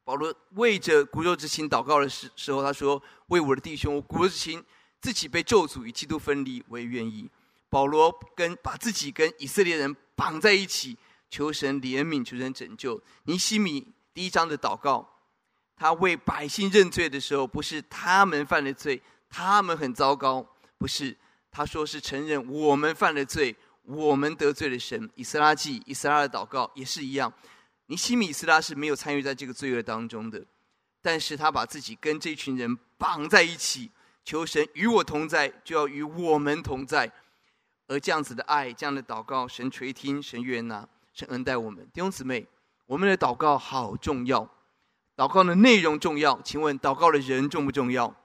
[0.04, 4.64] 保罗为着骨肉之亲祷告的时时候，他说：“为我的弟兄，我骨肉之亲
[5.00, 7.30] 自己被咒诅与基督分离，我也愿意。”
[7.70, 10.98] 保罗跟把自己跟以色列人绑在一起，
[11.30, 13.02] 求神怜悯，求神拯救。
[13.24, 15.08] 尼西米第一章的祷告，
[15.76, 19.02] 他为百姓认罪的时候，不是他们犯了罪。
[19.30, 20.44] 他们很糟糕，
[20.80, 21.16] 不是？
[21.52, 25.08] 他说是承认我们犯了罪，我们得罪了神。
[25.14, 27.32] 以斯拉记、以斯拉的祷告也是一样。
[27.86, 30.44] 尼西米以斯拉是没有参与在这个罪恶当中的，
[31.02, 33.92] 但是他把自己跟这群人绑在一起，
[34.26, 37.12] 求神与我同在，就要与我们同在。
[37.90, 41.84] 而这样子的爱，这样的祷告，神垂听，神悦纳，神恩待我们。
[41.92, 42.48] 弟兄姊妹，
[42.86, 44.48] 我们的祷告好重要，
[45.16, 48.16] 祷告的内容重要，请问祷告的人重不重要？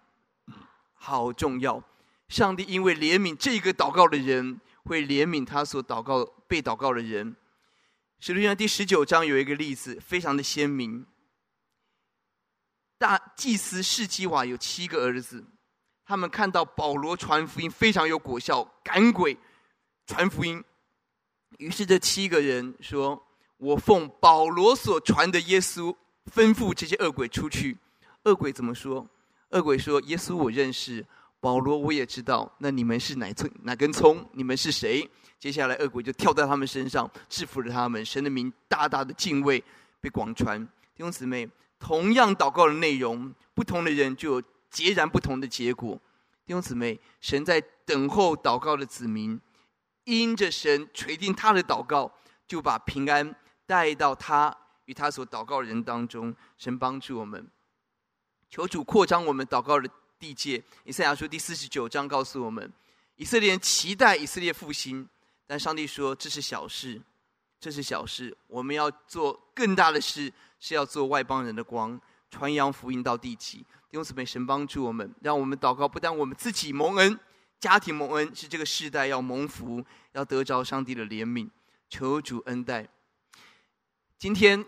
[0.92, 1.83] 好重要！
[2.29, 7.35] 上帝因为怜悯这个祷告的人，会怜悯他所祷告被祷告的人。
[8.20, 11.07] 使徒行传第十九章有一个例子，非常的鲜明。
[12.98, 15.44] 大祭司士基瓦有七个儿子，
[16.05, 19.37] 他们看到保罗传福音非常有果效，赶鬼
[20.06, 20.62] 传福音。
[21.58, 23.24] 于是这七个人说
[23.58, 25.94] ：“我奉保罗所传的耶稣，
[26.34, 27.78] 吩咐这些恶鬼出去。”
[28.24, 29.06] 恶鬼怎么说？
[29.50, 31.06] 恶鬼说：“耶稣我认识，
[31.40, 32.50] 保罗我也知道。
[32.58, 34.28] 那你们是哪村哪根葱？
[34.32, 38.02] 你们是谁？”接下来恶鬼就跳在他们身上，制服了他们。
[38.04, 39.62] 神的名大大的敬畏
[40.00, 40.64] 被广传。
[40.96, 46.00] 弟兄姊妹，同样祷告的内容，不同的人就有截然不同的结果。
[46.46, 49.38] 弟兄姊妹，神在等候祷告的子民，
[50.04, 52.12] 因着神垂听他的祷告，
[52.46, 53.34] 就把平安
[53.66, 56.34] 带到他与他所祷告的人当中。
[56.56, 57.46] 神帮助我们。
[58.50, 59.88] 求主扩张我们祷告的
[60.18, 60.62] 地界。
[60.84, 62.72] 以赛亚书第四十九章告诉我们，
[63.16, 65.08] 以色列人期待以色列复兴，
[65.46, 67.00] 但上帝说这是小事，
[67.58, 68.36] 这是小事。
[68.46, 73.58] 我们要做更大的事，是要做外邦人的光，传扬福音到地极。
[73.58, 77.18] 弟兄姊妹，神帮助我们，让我们祷告，不但我们自己蒙恩，
[77.60, 81.48] 家庭蒙恩，是这个世代要蒙福，要得着上帝的怜悯。
[81.88, 82.88] 求主恩待。
[84.18, 84.64] 今天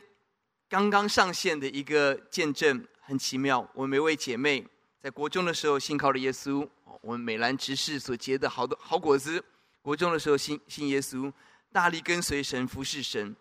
[0.69, 2.87] 刚刚上线的一个见证。
[3.09, 4.67] 很奇妙，我们每位姐妹
[5.01, 6.69] 在国中的时候信靠了耶稣。
[7.01, 9.45] 我们美兰执事所结的好多好果子，
[9.81, 11.33] 国中的时候信信耶稣，
[11.71, 13.37] 大力跟随神，服侍神。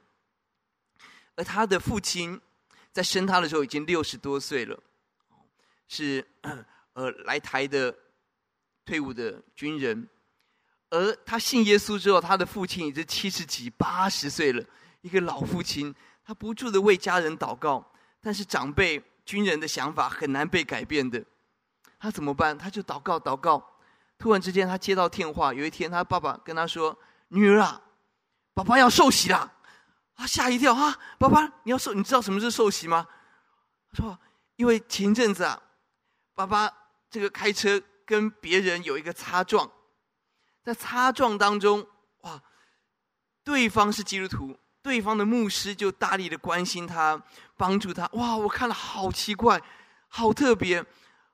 [1.33, 2.39] 而他的父亲
[2.91, 4.79] 在生他的时候已经六十多岁了，
[5.87, 6.23] 是
[6.93, 7.97] 呃来台的
[8.85, 10.07] 退伍的军人。
[10.89, 14.63] 而他信耶稣之后，他的父亲已经七十几、八十岁了，
[15.01, 15.93] 一个老父亲，
[16.23, 19.03] 他不住的为家人祷告，但是长辈。
[19.25, 21.25] 军人的想法很难被改变的，
[21.97, 22.55] 他怎么办？
[22.55, 23.71] 他就祷告祷告。
[24.19, 26.95] 突然之间，他接到电话，有一天他爸爸跟他说
[27.29, 27.81] ：“女儿啊，
[28.53, 29.51] 爸爸要受洗了。”
[30.13, 30.95] 啊，吓一跳啊！
[31.17, 31.91] 爸爸，你要受？
[31.95, 33.07] 你知道什么是受洗吗？
[33.89, 34.19] 他说
[34.57, 35.59] ：“因为前阵子啊，
[36.35, 36.71] 爸爸
[37.09, 39.71] 这个开车跟别人有一个擦撞，
[40.63, 41.87] 在擦撞当中，
[42.21, 42.41] 哇，
[43.43, 47.19] 对方是基督徒。”对方的牧师就大力的关心他，
[47.57, 48.07] 帮助他。
[48.13, 49.59] 哇，我看了好奇怪，
[50.07, 50.85] 好特别。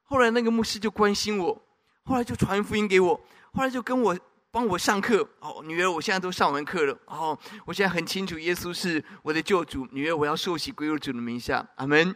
[0.03, 1.61] 后来那个牧师就关心我，
[2.05, 3.13] 后来就传福音给我，
[3.51, 4.17] 后来就跟我
[4.51, 5.29] 帮我上课。
[5.41, 6.97] 哦，女儿，我现在都上完课了。
[7.07, 9.85] 哦，我现在很清楚耶稣是我的救主。
[9.91, 11.67] 女儿，我要受洗归入主的名下。
[11.75, 12.15] 阿门。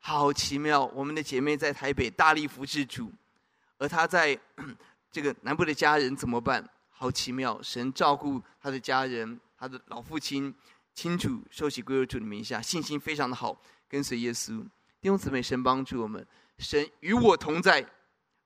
[0.00, 3.12] 好奇妙，我们的姐妹在台北大力服侍主，
[3.80, 4.38] 而他在
[5.10, 6.62] 这个南部的家人怎么办？
[6.90, 9.40] 好奇妙，神照顾他的家人。
[9.58, 10.54] 他的老父亲
[10.94, 14.62] 清楚受洗归入主的名下，信心非常的好，跟随耶稣。
[15.00, 16.26] 弟兄姊妹，神帮助我们，
[16.58, 17.84] 神与我同在，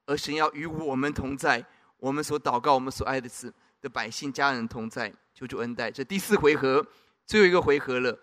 [0.06, 1.64] 而神要与我们同在。
[1.98, 5.90] 我们所祷告，我们所爱的子的百姓家人同在，求主恩待。
[5.90, 6.84] 这第四回合，
[7.26, 8.18] 最后一个回合了。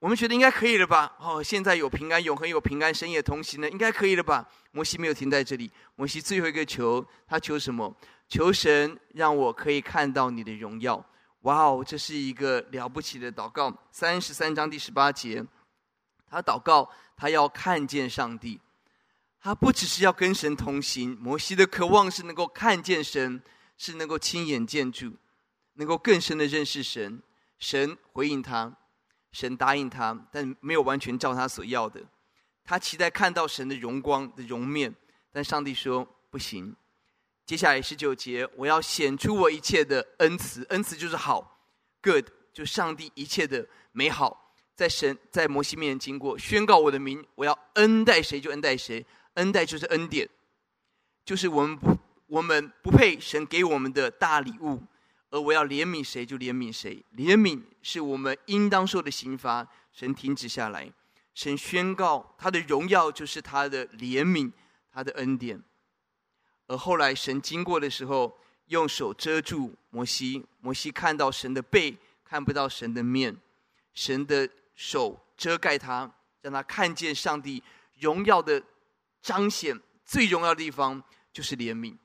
[0.00, 1.14] 我们觉得应该可以了吧？
[1.20, 4.48] 哦，现在有平安，永恒有平安，神也同行了，应该可以了吧？
[4.72, 7.94] 摩西没有停在这里，摩西最后一个求，他求什么？
[8.26, 11.04] 求神让我可以看到你的荣耀。
[11.40, 13.76] 哇哦，这是一个了不起的祷告。
[13.92, 15.44] 三十三章第十八节，
[16.26, 18.58] 他祷告，他要看见上帝。
[19.38, 23.42] 他不只是要跟神同行，摩西的渴望是能够看见神，
[23.76, 25.12] 是能够亲眼见主，
[25.74, 27.22] 能够更深的认识神。
[27.58, 28.74] 神回应他。
[29.32, 32.00] 神答应他，但没有完全照他所要的。
[32.64, 34.94] 他期待看到神的荣光的容面，
[35.32, 36.74] 但上帝说不行。
[37.46, 41.58] 接下来十九节，我要显出我一切的恩慈，恩慈就是好
[42.00, 50.28] ，good，就上帝一切的美好，在神在摩西面前经过，宣告我的名，我要恩待谁就恩待谁，恩待就是恩典，
[51.24, 54.80] 就是我们不我们不配神给我们的大礼物。
[55.30, 59.66] 而我要怜悯谁就怜悯谁，怜悯是我们应当受的刑罚。
[59.92, 60.92] 神停止下来，
[61.34, 64.50] 神宣告他的荣耀就是他的怜悯，
[64.92, 65.60] 他的恩典。
[66.66, 73.36] 而后来神经过的时候，用手遮住摩西，摩西看到神的背，看不到神的面。
[73.92, 76.12] 神的手遮盖他，
[76.42, 77.62] 让他看见上帝
[77.98, 78.62] 荣耀的
[79.20, 79.78] 彰显。
[80.04, 81.96] 最荣耀的地方就是怜悯。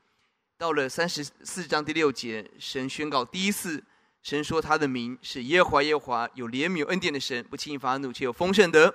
[0.66, 3.84] 到了三十四章第六节，神宣告第一次，
[4.24, 8.92] 神说他的名是耶和华，耶和华有怜悯、有恩典的神，不轻易发怒，却有丰盛的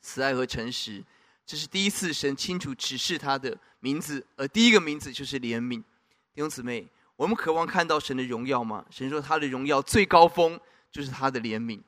[0.00, 1.02] 慈爱和诚实。
[1.44, 5.80] 这是第一次，神清楚指示他的名字，而第一个名字就是怜悯。
[6.32, 8.86] 弟兄姊妹，我们渴望看到神的荣耀吗？
[8.88, 10.60] 神说他的荣耀最高峰
[10.92, 11.80] 就是他的怜悯，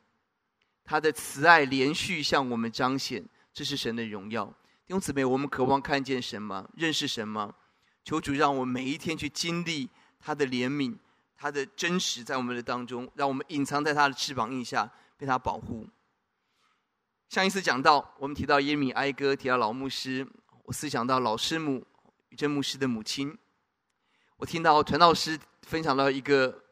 [0.83, 4.47] 他的慈爱连续向我们彰显，这是神的荣耀。
[4.85, 6.69] 弟兄姊妹，我们渴望看见神吗？
[6.75, 7.55] 认识神吗？
[8.09, 9.87] 求主让我每一天去经历
[10.19, 10.97] 他的怜悯，
[11.37, 15.87] 他的真实在我们的当中，让我们隐藏在他的翅膀荫下，被他保护。
[17.29, 20.27] 上一次讲到，我们提到耶米哀歌，提到老牧师，
[20.63, 21.85] 我思想到老师母
[22.31, 23.37] 宇真牧师的母亲。
[24.39, 26.65] 我听到传道师分享到一个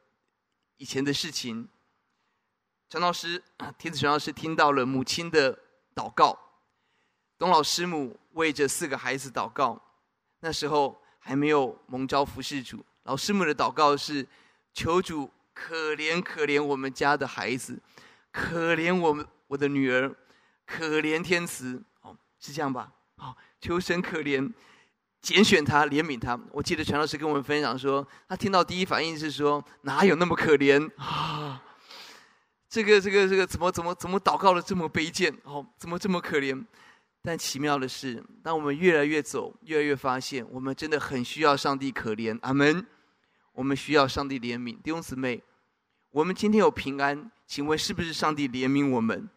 [0.79, 1.69] 以前的事情，
[2.89, 3.45] 传道师
[3.77, 5.59] 天子传道师听到了母亲的
[5.95, 6.39] 祷告，
[7.37, 9.79] 董老师母为这四个孩子祷告，
[10.41, 10.99] 那时候。
[11.27, 14.25] 还没有蒙召服侍主，老师们的祷告是：
[14.73, 17.77] 求主可怜可怜我们家的孩子，
[18.31, 20.15] 可怜我们我的女儿，
[20.65, 22.93] 可怜天慈，哦，是这样吧？
[23.17, 24.53] 好、哦，求神可怜，
[25.21, 26.39] 拣选他，怜悯他。
[26.53, 31.61] 我记得传老师跟我们分享说，他听到第一反应是说：哪有那么可怜 啊？
[32.69, 35.37] 这个这个这个怎么怎么怎么祷告的这么卑贱？
[35.43, 36.65] 哦，怎么这么可怜？
[37.27, 42.39] 但奇妙的是，当我们越来越走，越来越发现，我们真的很需要上帝可怜。
[42.41, 42.87] 阿门。
[43.51, 44.81] 我们需要上帝怜悯。
[44.81, 45.43] 弟兄姊妹，
[46.11, 49.29] 我们今天有平安，请问是不是上帝怜悯我们？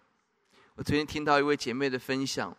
[0.75, 2.55] 我昨天听到一位姐妹的分享，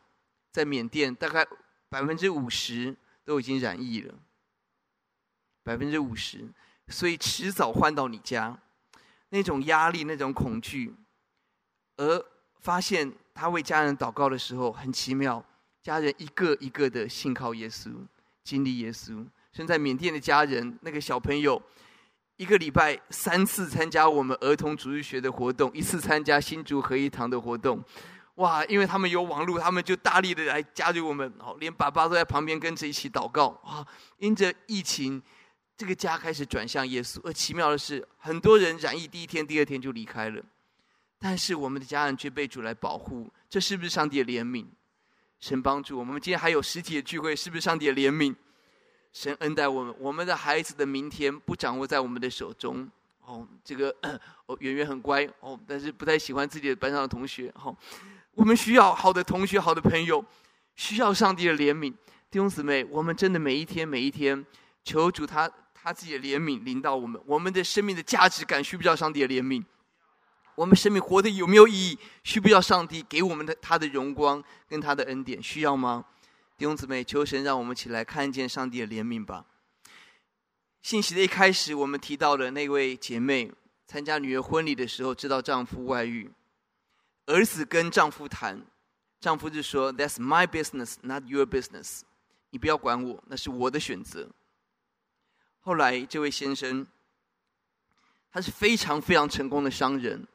[0.51, 1.47] 在缅甸，大概
[1.89, 4.13] 百分之五十都已经染疫了，
[5.63, 6.49] 百分之五十，
[6.89, 8.59] 所以迟早换到你家，
[9.29, 10.93] 那种压力，那种恐惧，
[11.99, 12.27] 而
[12.59, 13.13] 发现。
[13.41, 15.43] 他为家人祷告的时候很奇妙，
[15.83, 17.91] 家人一个一个的信靠耶稣，
[18.45, 19.27] 经历耶稣。
[19.51, 21.61] 现在缅甸的家人，那个小朋友，
[22.37, 27.83] 一个礼拜三次参加我们儿童主日学的活动，一次参加新竹合一堂的活动。
[28.35, 33.59] 哇，因为他们有网络，他们就大力的来加入我们，哦，连爸爸都在旁边跟着一起祷告。
[33.65, 33.83] 哇，
[34.19, 35.23] 因着疫情，
[35.79, 37.19] 这个家开始转向耶稣。
[37.25, 40.43] 而奇妙的是，很多人染疫第一天、第二天就离开了。
[41.23, 44.65] 但是我们的家人却被主来保护，这是不是上帝的怜悯？
[45.39, 48.35] 神帮助我们，今天还有实体的聚会，是不是上帝的怜悯？
[49.13, 52.91] 神恩待我们，我们的孩子的明天不掌握在我们的手中。
[53.25, 53.95] 哦，这个
[54.47, 57.53] 哦，圆圆很乖哦，但是不太喜欢自己的班上的同学。
[57.63, 57.77] 哦，
[58.33, 60.25] 我们需要好的同学、好的朋友，
[60.75, 61.93] 需要上帝的怜悯。
[62.31, 64.45] 弟兄姊妹，我们真的每一天、每一天，
[64.85, 69.63] 求主他他自己的怜悯临到我们，我们的生命的价值感需不需要上帝的怜悯？
[70.61, 71.99] 我们生命活得有没有意义？
[72.23, 75.43] 需不需要上帝给我们的他的荣光跟他的恩典？
[75.43, 76.05] 需要吗？
[76.59, 79.47] 弟兄姊妹，求神让我们起来看见上帝的怜悯吧。
[80.83, 83.51] 信息的一开始，我们提到的那位姐妹
[83.87, 86.31] 参加女儿婚礼的时候，知道丈夫外遇，
[87.25, 88.63] 儿子跟丈夫谈，
[89.19, 92.03] 丈夫就说：“That's my business, not your business。”
[92.53, 94.29] 你不要管我，那是我的选择。
[95.61, 96.87] 后来这位先生，
[98.31, 100.27] 他是非常非常成功的商人。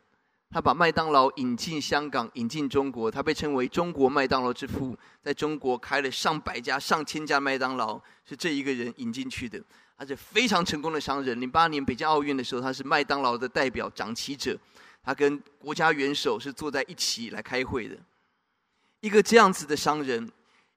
[0.51, 9.61] 他把麦当劳引进香港，引进中国，他被称为中国麦当劳之父，在中国开了上百家、上千家麦当劳，是这一个人引进去的。
[9.97, 11.41] 他是非常成功的商人。
[11.41, 14.57] 零八年北京奥运的时候，他是麦当劳的代表掌旗者，
[15.03, 17.97] 他跟国家元首是坐在一起来开会的。
[19.01, 20.31] 一个这样子的商人，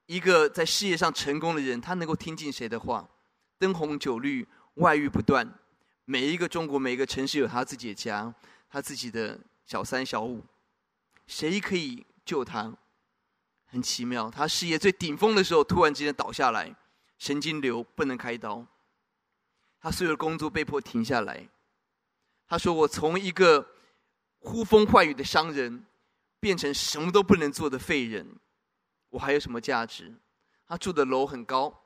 [0.07, 3.07] 一个在事业上成功的人，他能够听进谁的话？
[3.57, 4.45] 灯红酒绿，
[4.75, 5.47] 外遇不断，
[6.03, 8.33] 每一个中国每一个城市有他自己的家，
[8.69, 9.39] 他自己的。
[9.69, 10.43] 小三小五，
[11.27, 12.75] 谁可以救他？
[13.67, 16.75] 很奇妙，他事业最顶峰的时候，突然之间倒下来，
[17.19, 18.65] 神经瘤不能开刀，
[19.79, 21.47] 他所有的工作被迫停下来。
[22.47, 23.75] 他说：“我从一个
[24.39, 25.85] 呼风唤雨的商人，
[26.39, 28.39] 变成什么都不能做的废人，
[29.09, 30.11] 我还有什么价值？”
[30.65, 31.79] 他住的楼很高，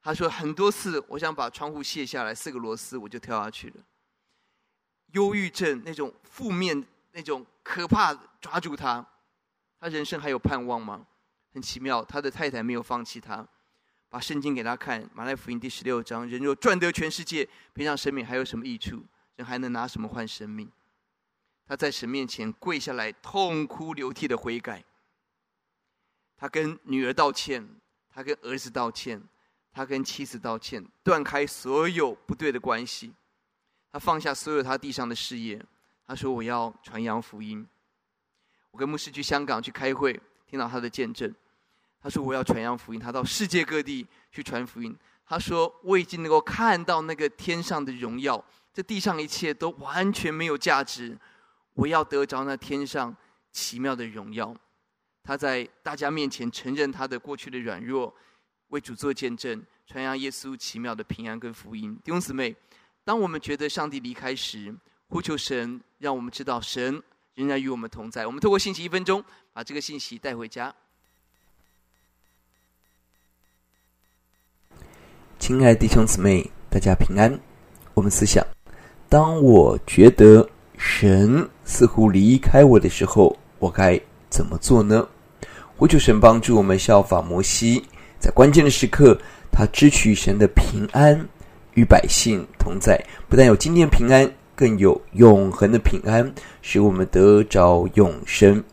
[0.00, 3.84] 他说很多次，我想把窗户卸下来，四个螺丝我就跳下去了。
[5.16, 9.04] 忧郁症那种负面、那种可怕，抓住他，
[9.80, 11.06] 他人生还有盼望吗？
[11.54, 13.46] 很奇妙，他的太太没有放弃他，
[14.10, 19.02] 把圣经给他看，《马太福音》第十六章：人若赚得全世界，赔上生命，还有什么益处？
[19.36, 20.70] 人还能拿什么换生命？
[21.66, 24.84] 他在神面前跪下来，痛哭流涕的悔改。
[26.36, 27.66] 他跟女儿道歉，
[28.10, 29.22] 他跟儿子道歉，
[29.72, 33.14] 他跟妻子道歉，断开所有不对的关系。
[33.96, 35.58] 他放下所有他地上的事业，
[36.06, 37.66] 他说：“我要传扬福音。”
[38.70, 41.34] 我跟牧师去香港去开会，听到他的见证。
[42.02, 44.94] 他说：“我要传扬福音。”他到世界各地去传福音。
[45.24, 51.18] 他说：“我已经能够看到那个天上的荣耀，这地上一切都完全没有价值。
[51.72, 53.16] 我要得着那天上
[53.50, 54.54] 奇妙的荣耀。”
[55.24, 58.14] 他在大家面前承认他的过去的软弱，
[58.68, 61.98] 为主做见证，传扬耶稣奇妙的平安跟福音。
[62.04, 62.54] 弟兄姊妹。
[63.06, 64.74] 当我们觉得上帝离开时，
[65.08, 67.00] 呼求神，让我们知道神
[67.36, 68.26] 仍然与我们同在。
[68.26, 70.74] 我们透过信息一分钟，把这个信息带回家。
[75.38, 77.38] 亲爱的弟兄姊妹，大家平安。
[77.94, 78.44] 我们思想：
[79.08, 85.08] 当我觉得神似乎离开我的时候，我该怎么做呢？
[85.76, 87.84] 呼求神帮助我们效法摩西，
[88.18, 89.16] 在关键的时刻，
[89.52, 91.28] 他支取神的平安。
[91.76, 92.98] 与百姓同在，
[93.28, 98.64] 不但有今天平安，更有永恒的平安，使我们得着永生。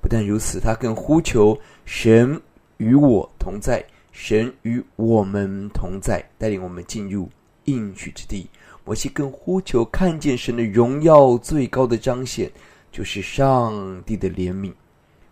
[0.00, 2.40] 不但如此，他更呼求神
[2.76, 7.28] 与我同在，神与我们同在，带领我们进入
[7.64, 8.48] 应许之地。
[8.84, 12.48] 摩西更呼求看见神的荣耀，最高的彰显
[12.92, 14.72] 就是上帝的怜悯。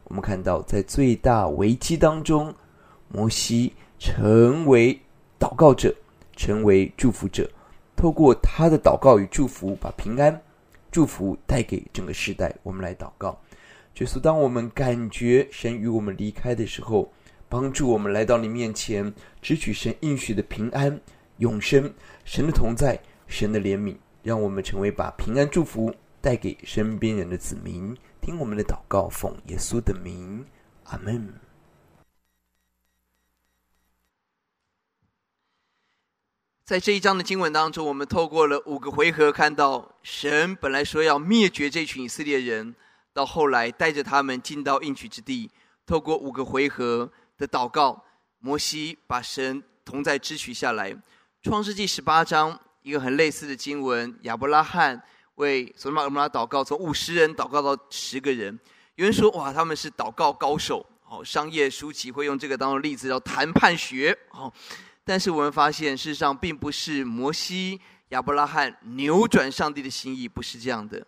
[0.05, 2.53] 我们看到，在最大危机当中，
[3.09, 4.99] 摩西成为
[5.39, 5.95] 祷告者。
[6.37, 7.49] 成为祝福者，
[7.95, 10.41] 透过他的祷告与祝福，把平安、
[10.91, 12.55] 祝福带给整个世代。
[12.63, 13.39] 我们来祷告，
[13.95, 17.13] 就是当我们感觉神与我们离开的时候，
[17.49, 20.99] 帮助我们来到你面前，只取神应许的平安、
[21.39, 21.93] 永生、
[22.25, 27.97] 神的同在、神的怜悯，让我们成为把平安、祝福带给身边人的子民。
[28.21, 30.45] 听我们的祷告，奉耶稣的名，
[30.85, 31.52] 阿门。
[36.65, 42.73] 在这一章的经文当中，我们透过了五个回合，看到神本来说要灭绝这群以色列人，
[43.13, 45.51] 到后来带着他们进到应许之地。
[45.85, 48.05] 透过五个回合的祷告，
[48.39, 50.97] 摩西把神同在支取下来。
[51.43, 55.03] 创世纪十八章一个很类似的经文，亚伯拉罕
[55.35, 58.57] 为所罗门祷告，从五十人祷告到十个人。
[58.95, 64.17] 有人说：“哇，他们是祷告高手。”哦，商业书籍会用这个当做例子，叫谈判学。
[64.31, 64.51] 哦。
[65.05, 67.81] 但是我们发现，事实上并不是摩西、
[68.11, 71.05] 亚伯拉罕扭转上帝的心意，不是这样的，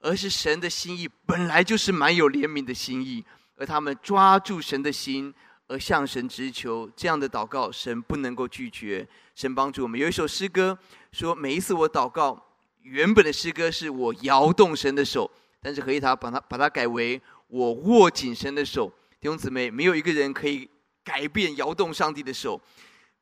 [0.00, 3.24] 而是神的心意本来就是蛮有怜悯的心意，
[3.56, 5.34] 而他们抓住神的心，
[5.68, 9.06] 而向神直求这样的祷告，神不能够拒绝。
[9.34, 10.00] 神帮助我们。
[10.00, 10.78] 有一首诗歌
[11.12, 12.42] 说：“每一次我祷告，
[12.82, 18.90] 原本的诗歌是我摇动神的手，但是可以他把它把它改为我握紧神的手。”
[19.20, 20.68] 弟兄姊妹，没有一个人可以
[21.04, 22.60] 改变摇动上帝的手。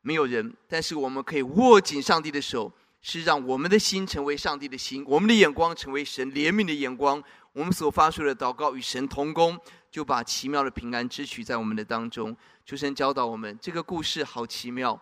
[0.01, 2.71] 没有人，但是我们可以握紧上帝的手，
[3.01, 7.21] 是让我们的心成为上帝的心，我们的眼光成为神怜悯的眼光。
[7.51, 12.35] 我们所发出的祷告与神同工，就把奇妙的平安支取在我们的当中。
[12.63, 15.01] 求神教导我们，这个故事好奇妙。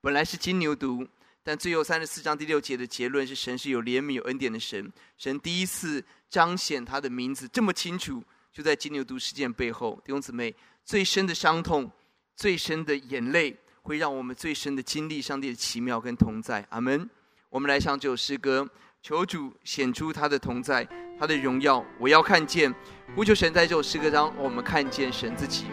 [0.00, 1.06] 本来是金牛犊，
[1.42, 4.92] 但最后三十四章第六节的结论是：神是有怜悯、有恩典的神。
[5.16, 8.22] 神第一次彰显他的名字这么清楚，
[8.52, 10.02] 就在金牛犊事件背后。
[10.04, 11.90] 弟兄姊妹，最深的伤痛，
[12.34, 13.56] 最深的眼泪。
[13.84, 17.08] 会让我们最深的经历上帝的奇妙跟同在，阿门。
[17.50, 18.66] 我们来唱这首诗歌，
[19.02, 20.88] 求主显出他的同在，
[21.20, 22.74] 他的荣耀，我要看见。
[23.14, 25.66] 呼求神在这首诗歌中，我们看见神自己。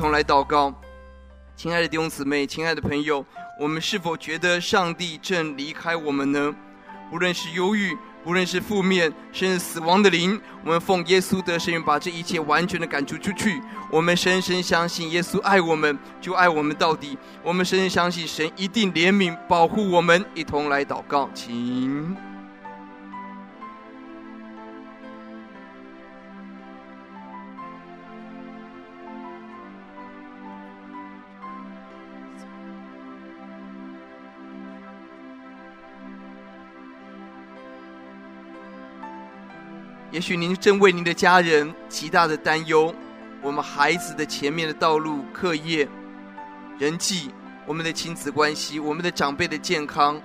[0.00, 0.72] 同来祷告
[1.54, 3.22] 亲爱的弟兄姊妹，亲爱的朋友，
[3.60, 6.54] 我们是否觉得上帝正离开我们呢？
[7.10, 7.94] 不论是忧郁，
[8.24, 13.60] 不论是负面，甚至死亡的灵，我们奉耶稣的圣名，把这一切完全的赶逐出去。
[13.90, 17.18] 我们深深相信耶稣爱我们，就爱我们到底。
[17.42, 20.24] 我们深深相信神一定怜悯保护我们。
[20.34, 22.29] 一同来祷告，请。
[40.12, 42.92] 也许您正为您的家人极大的担忧，
[43.40, 45.88] 我们孩子的前面的道路、课业、
[46.80, 47.30] 人际，
[47.64, 50.20] 我们的亲子关系，我们的长辈的健康，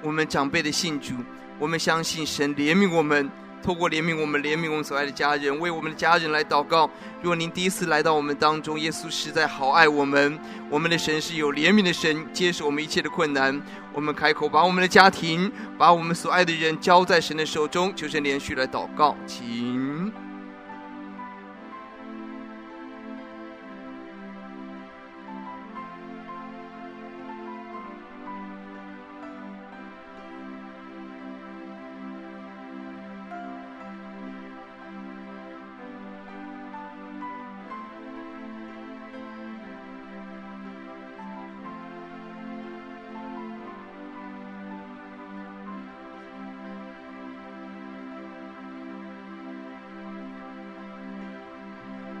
[0.00, 1.14] 我们长辈的信主，
[1.58, 3.28] 我们相信神怜悯我们。
[3.62, 6.88] 透过怜悯我们，怜悯我们所爱的家人，为我们的家人来祷告。
[7.20, 10.38] 如果您第一次来到我们当中，耶稣实在好爱我们。
[10.70, 13.60] 我们的神是有怜悯的神，接受我们一切的困难。
[13.92, 20.25] 我们开口，把我们的家庭，把我们所爱的人交在神的手中，求神连续来祷告，请。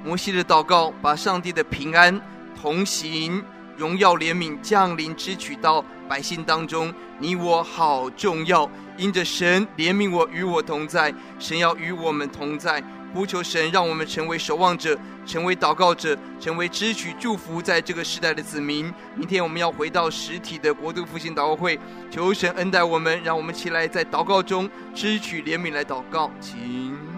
[0.06, 2.20] 摩西的祷告，把上帝的平安、
[2.62, 3.42] 同行、
[3.76, 6.94] 荣耀、怜悯降临支取到百姓当中。
[7.18, 11.12] 你我好重要，因着神怜悯我，与我同在。
[11.40, 12.80] 神要与我们同在，
[13.12, 14.96] 呼求神，让我们成为守望者，
[15.26, 18.94] 成为祷告者，成为支取祝福在这个时代的子民。
[19.16, 21.76] 明天我们要回到实体的国度复兴祷告会，
[22.12, 27.15] 求神恩待我们，让我们起来在祷告中支取怜悯来祷告，请。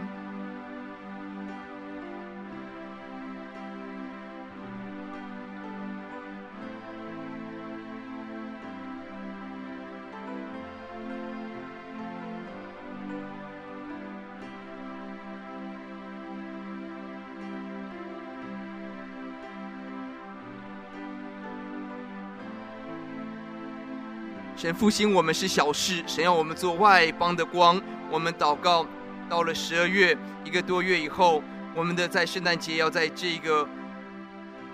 [24.74, 27.80] 复兴我们是小事，神要我们做外邦的光。
[28.10, 28.86] 我们祷告，
[29.28, 31.42] 到了十二月一个多月以后，
[31.74, 33.66] 我们的在圣诞节要在这个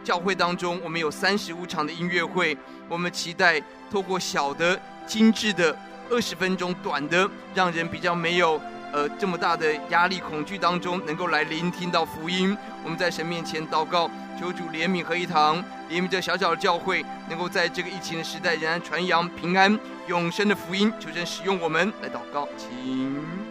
[0.02, 2.56] 教会当中，我们有三十五场的音乐会。
[2.88, 5.76] 我们期待透过小的、精致的
[6.10, 8.60] 二十分钟短的，让人比较没有
[8.94, 12.56] 呃这么大的压力恐惧当中，能够来聆听到福音。
[12.84, 15.58] 我们在神面前祷告，求主怜悯和一堂，
[15.90, 19.76] 怜悯这小小的教会，能够在这个疫情的时代，仍然传扬平安
[20.06, 20.92] 永生的福音。
[21.00, 23.43] 求神使用我们来祷告，请。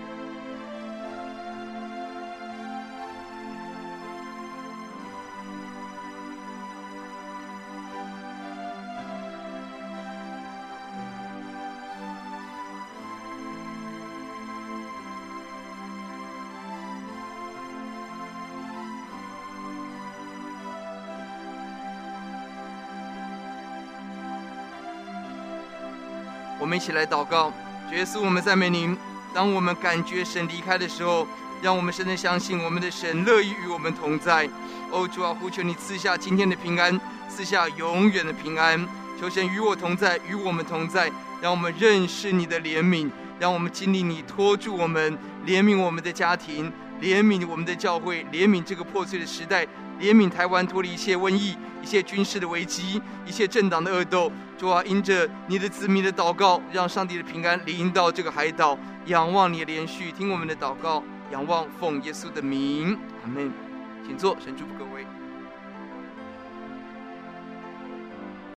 [26.73, 27.53] 们一起来祷告，
[27.91, 28.97] 耶稣，我们赞美您。
[29.31, 31.27] 当我们感觉神离开的时候，
[31.61, 34.49] 让我们深深相信，我们的神乐意与我们同在。
[34.89, 36.99] 哦，主啊，呼求你赐下今天的平安，
[37.29, 38.83] 赐下永远的平安。
[39.21, 41.11] 求神与我同在，与我们同在，
[41.43, 43.07] 让我们认识你的怜悯，
[43.39, 45.15] 让我们经历你托住我们，
[45.45, 49.67] 怜悯我们的家庭，怜悯我们的教会，怜悯这个破碎的时代。
[49.99, 54.31] 怜悯台湾脱离一切瘟疫、一切军事的危机、一切政党的恶斗。
[54.57, 58.77] 主啊，因着你的子民的祷告，让上帝的平安临到这个海岛。
[59.07, 63.51] 仰望你连续，听我们的祷告，仰望奉耶稣的名，阿门。
[64.05, 65.05] 请坐，神祝福各位。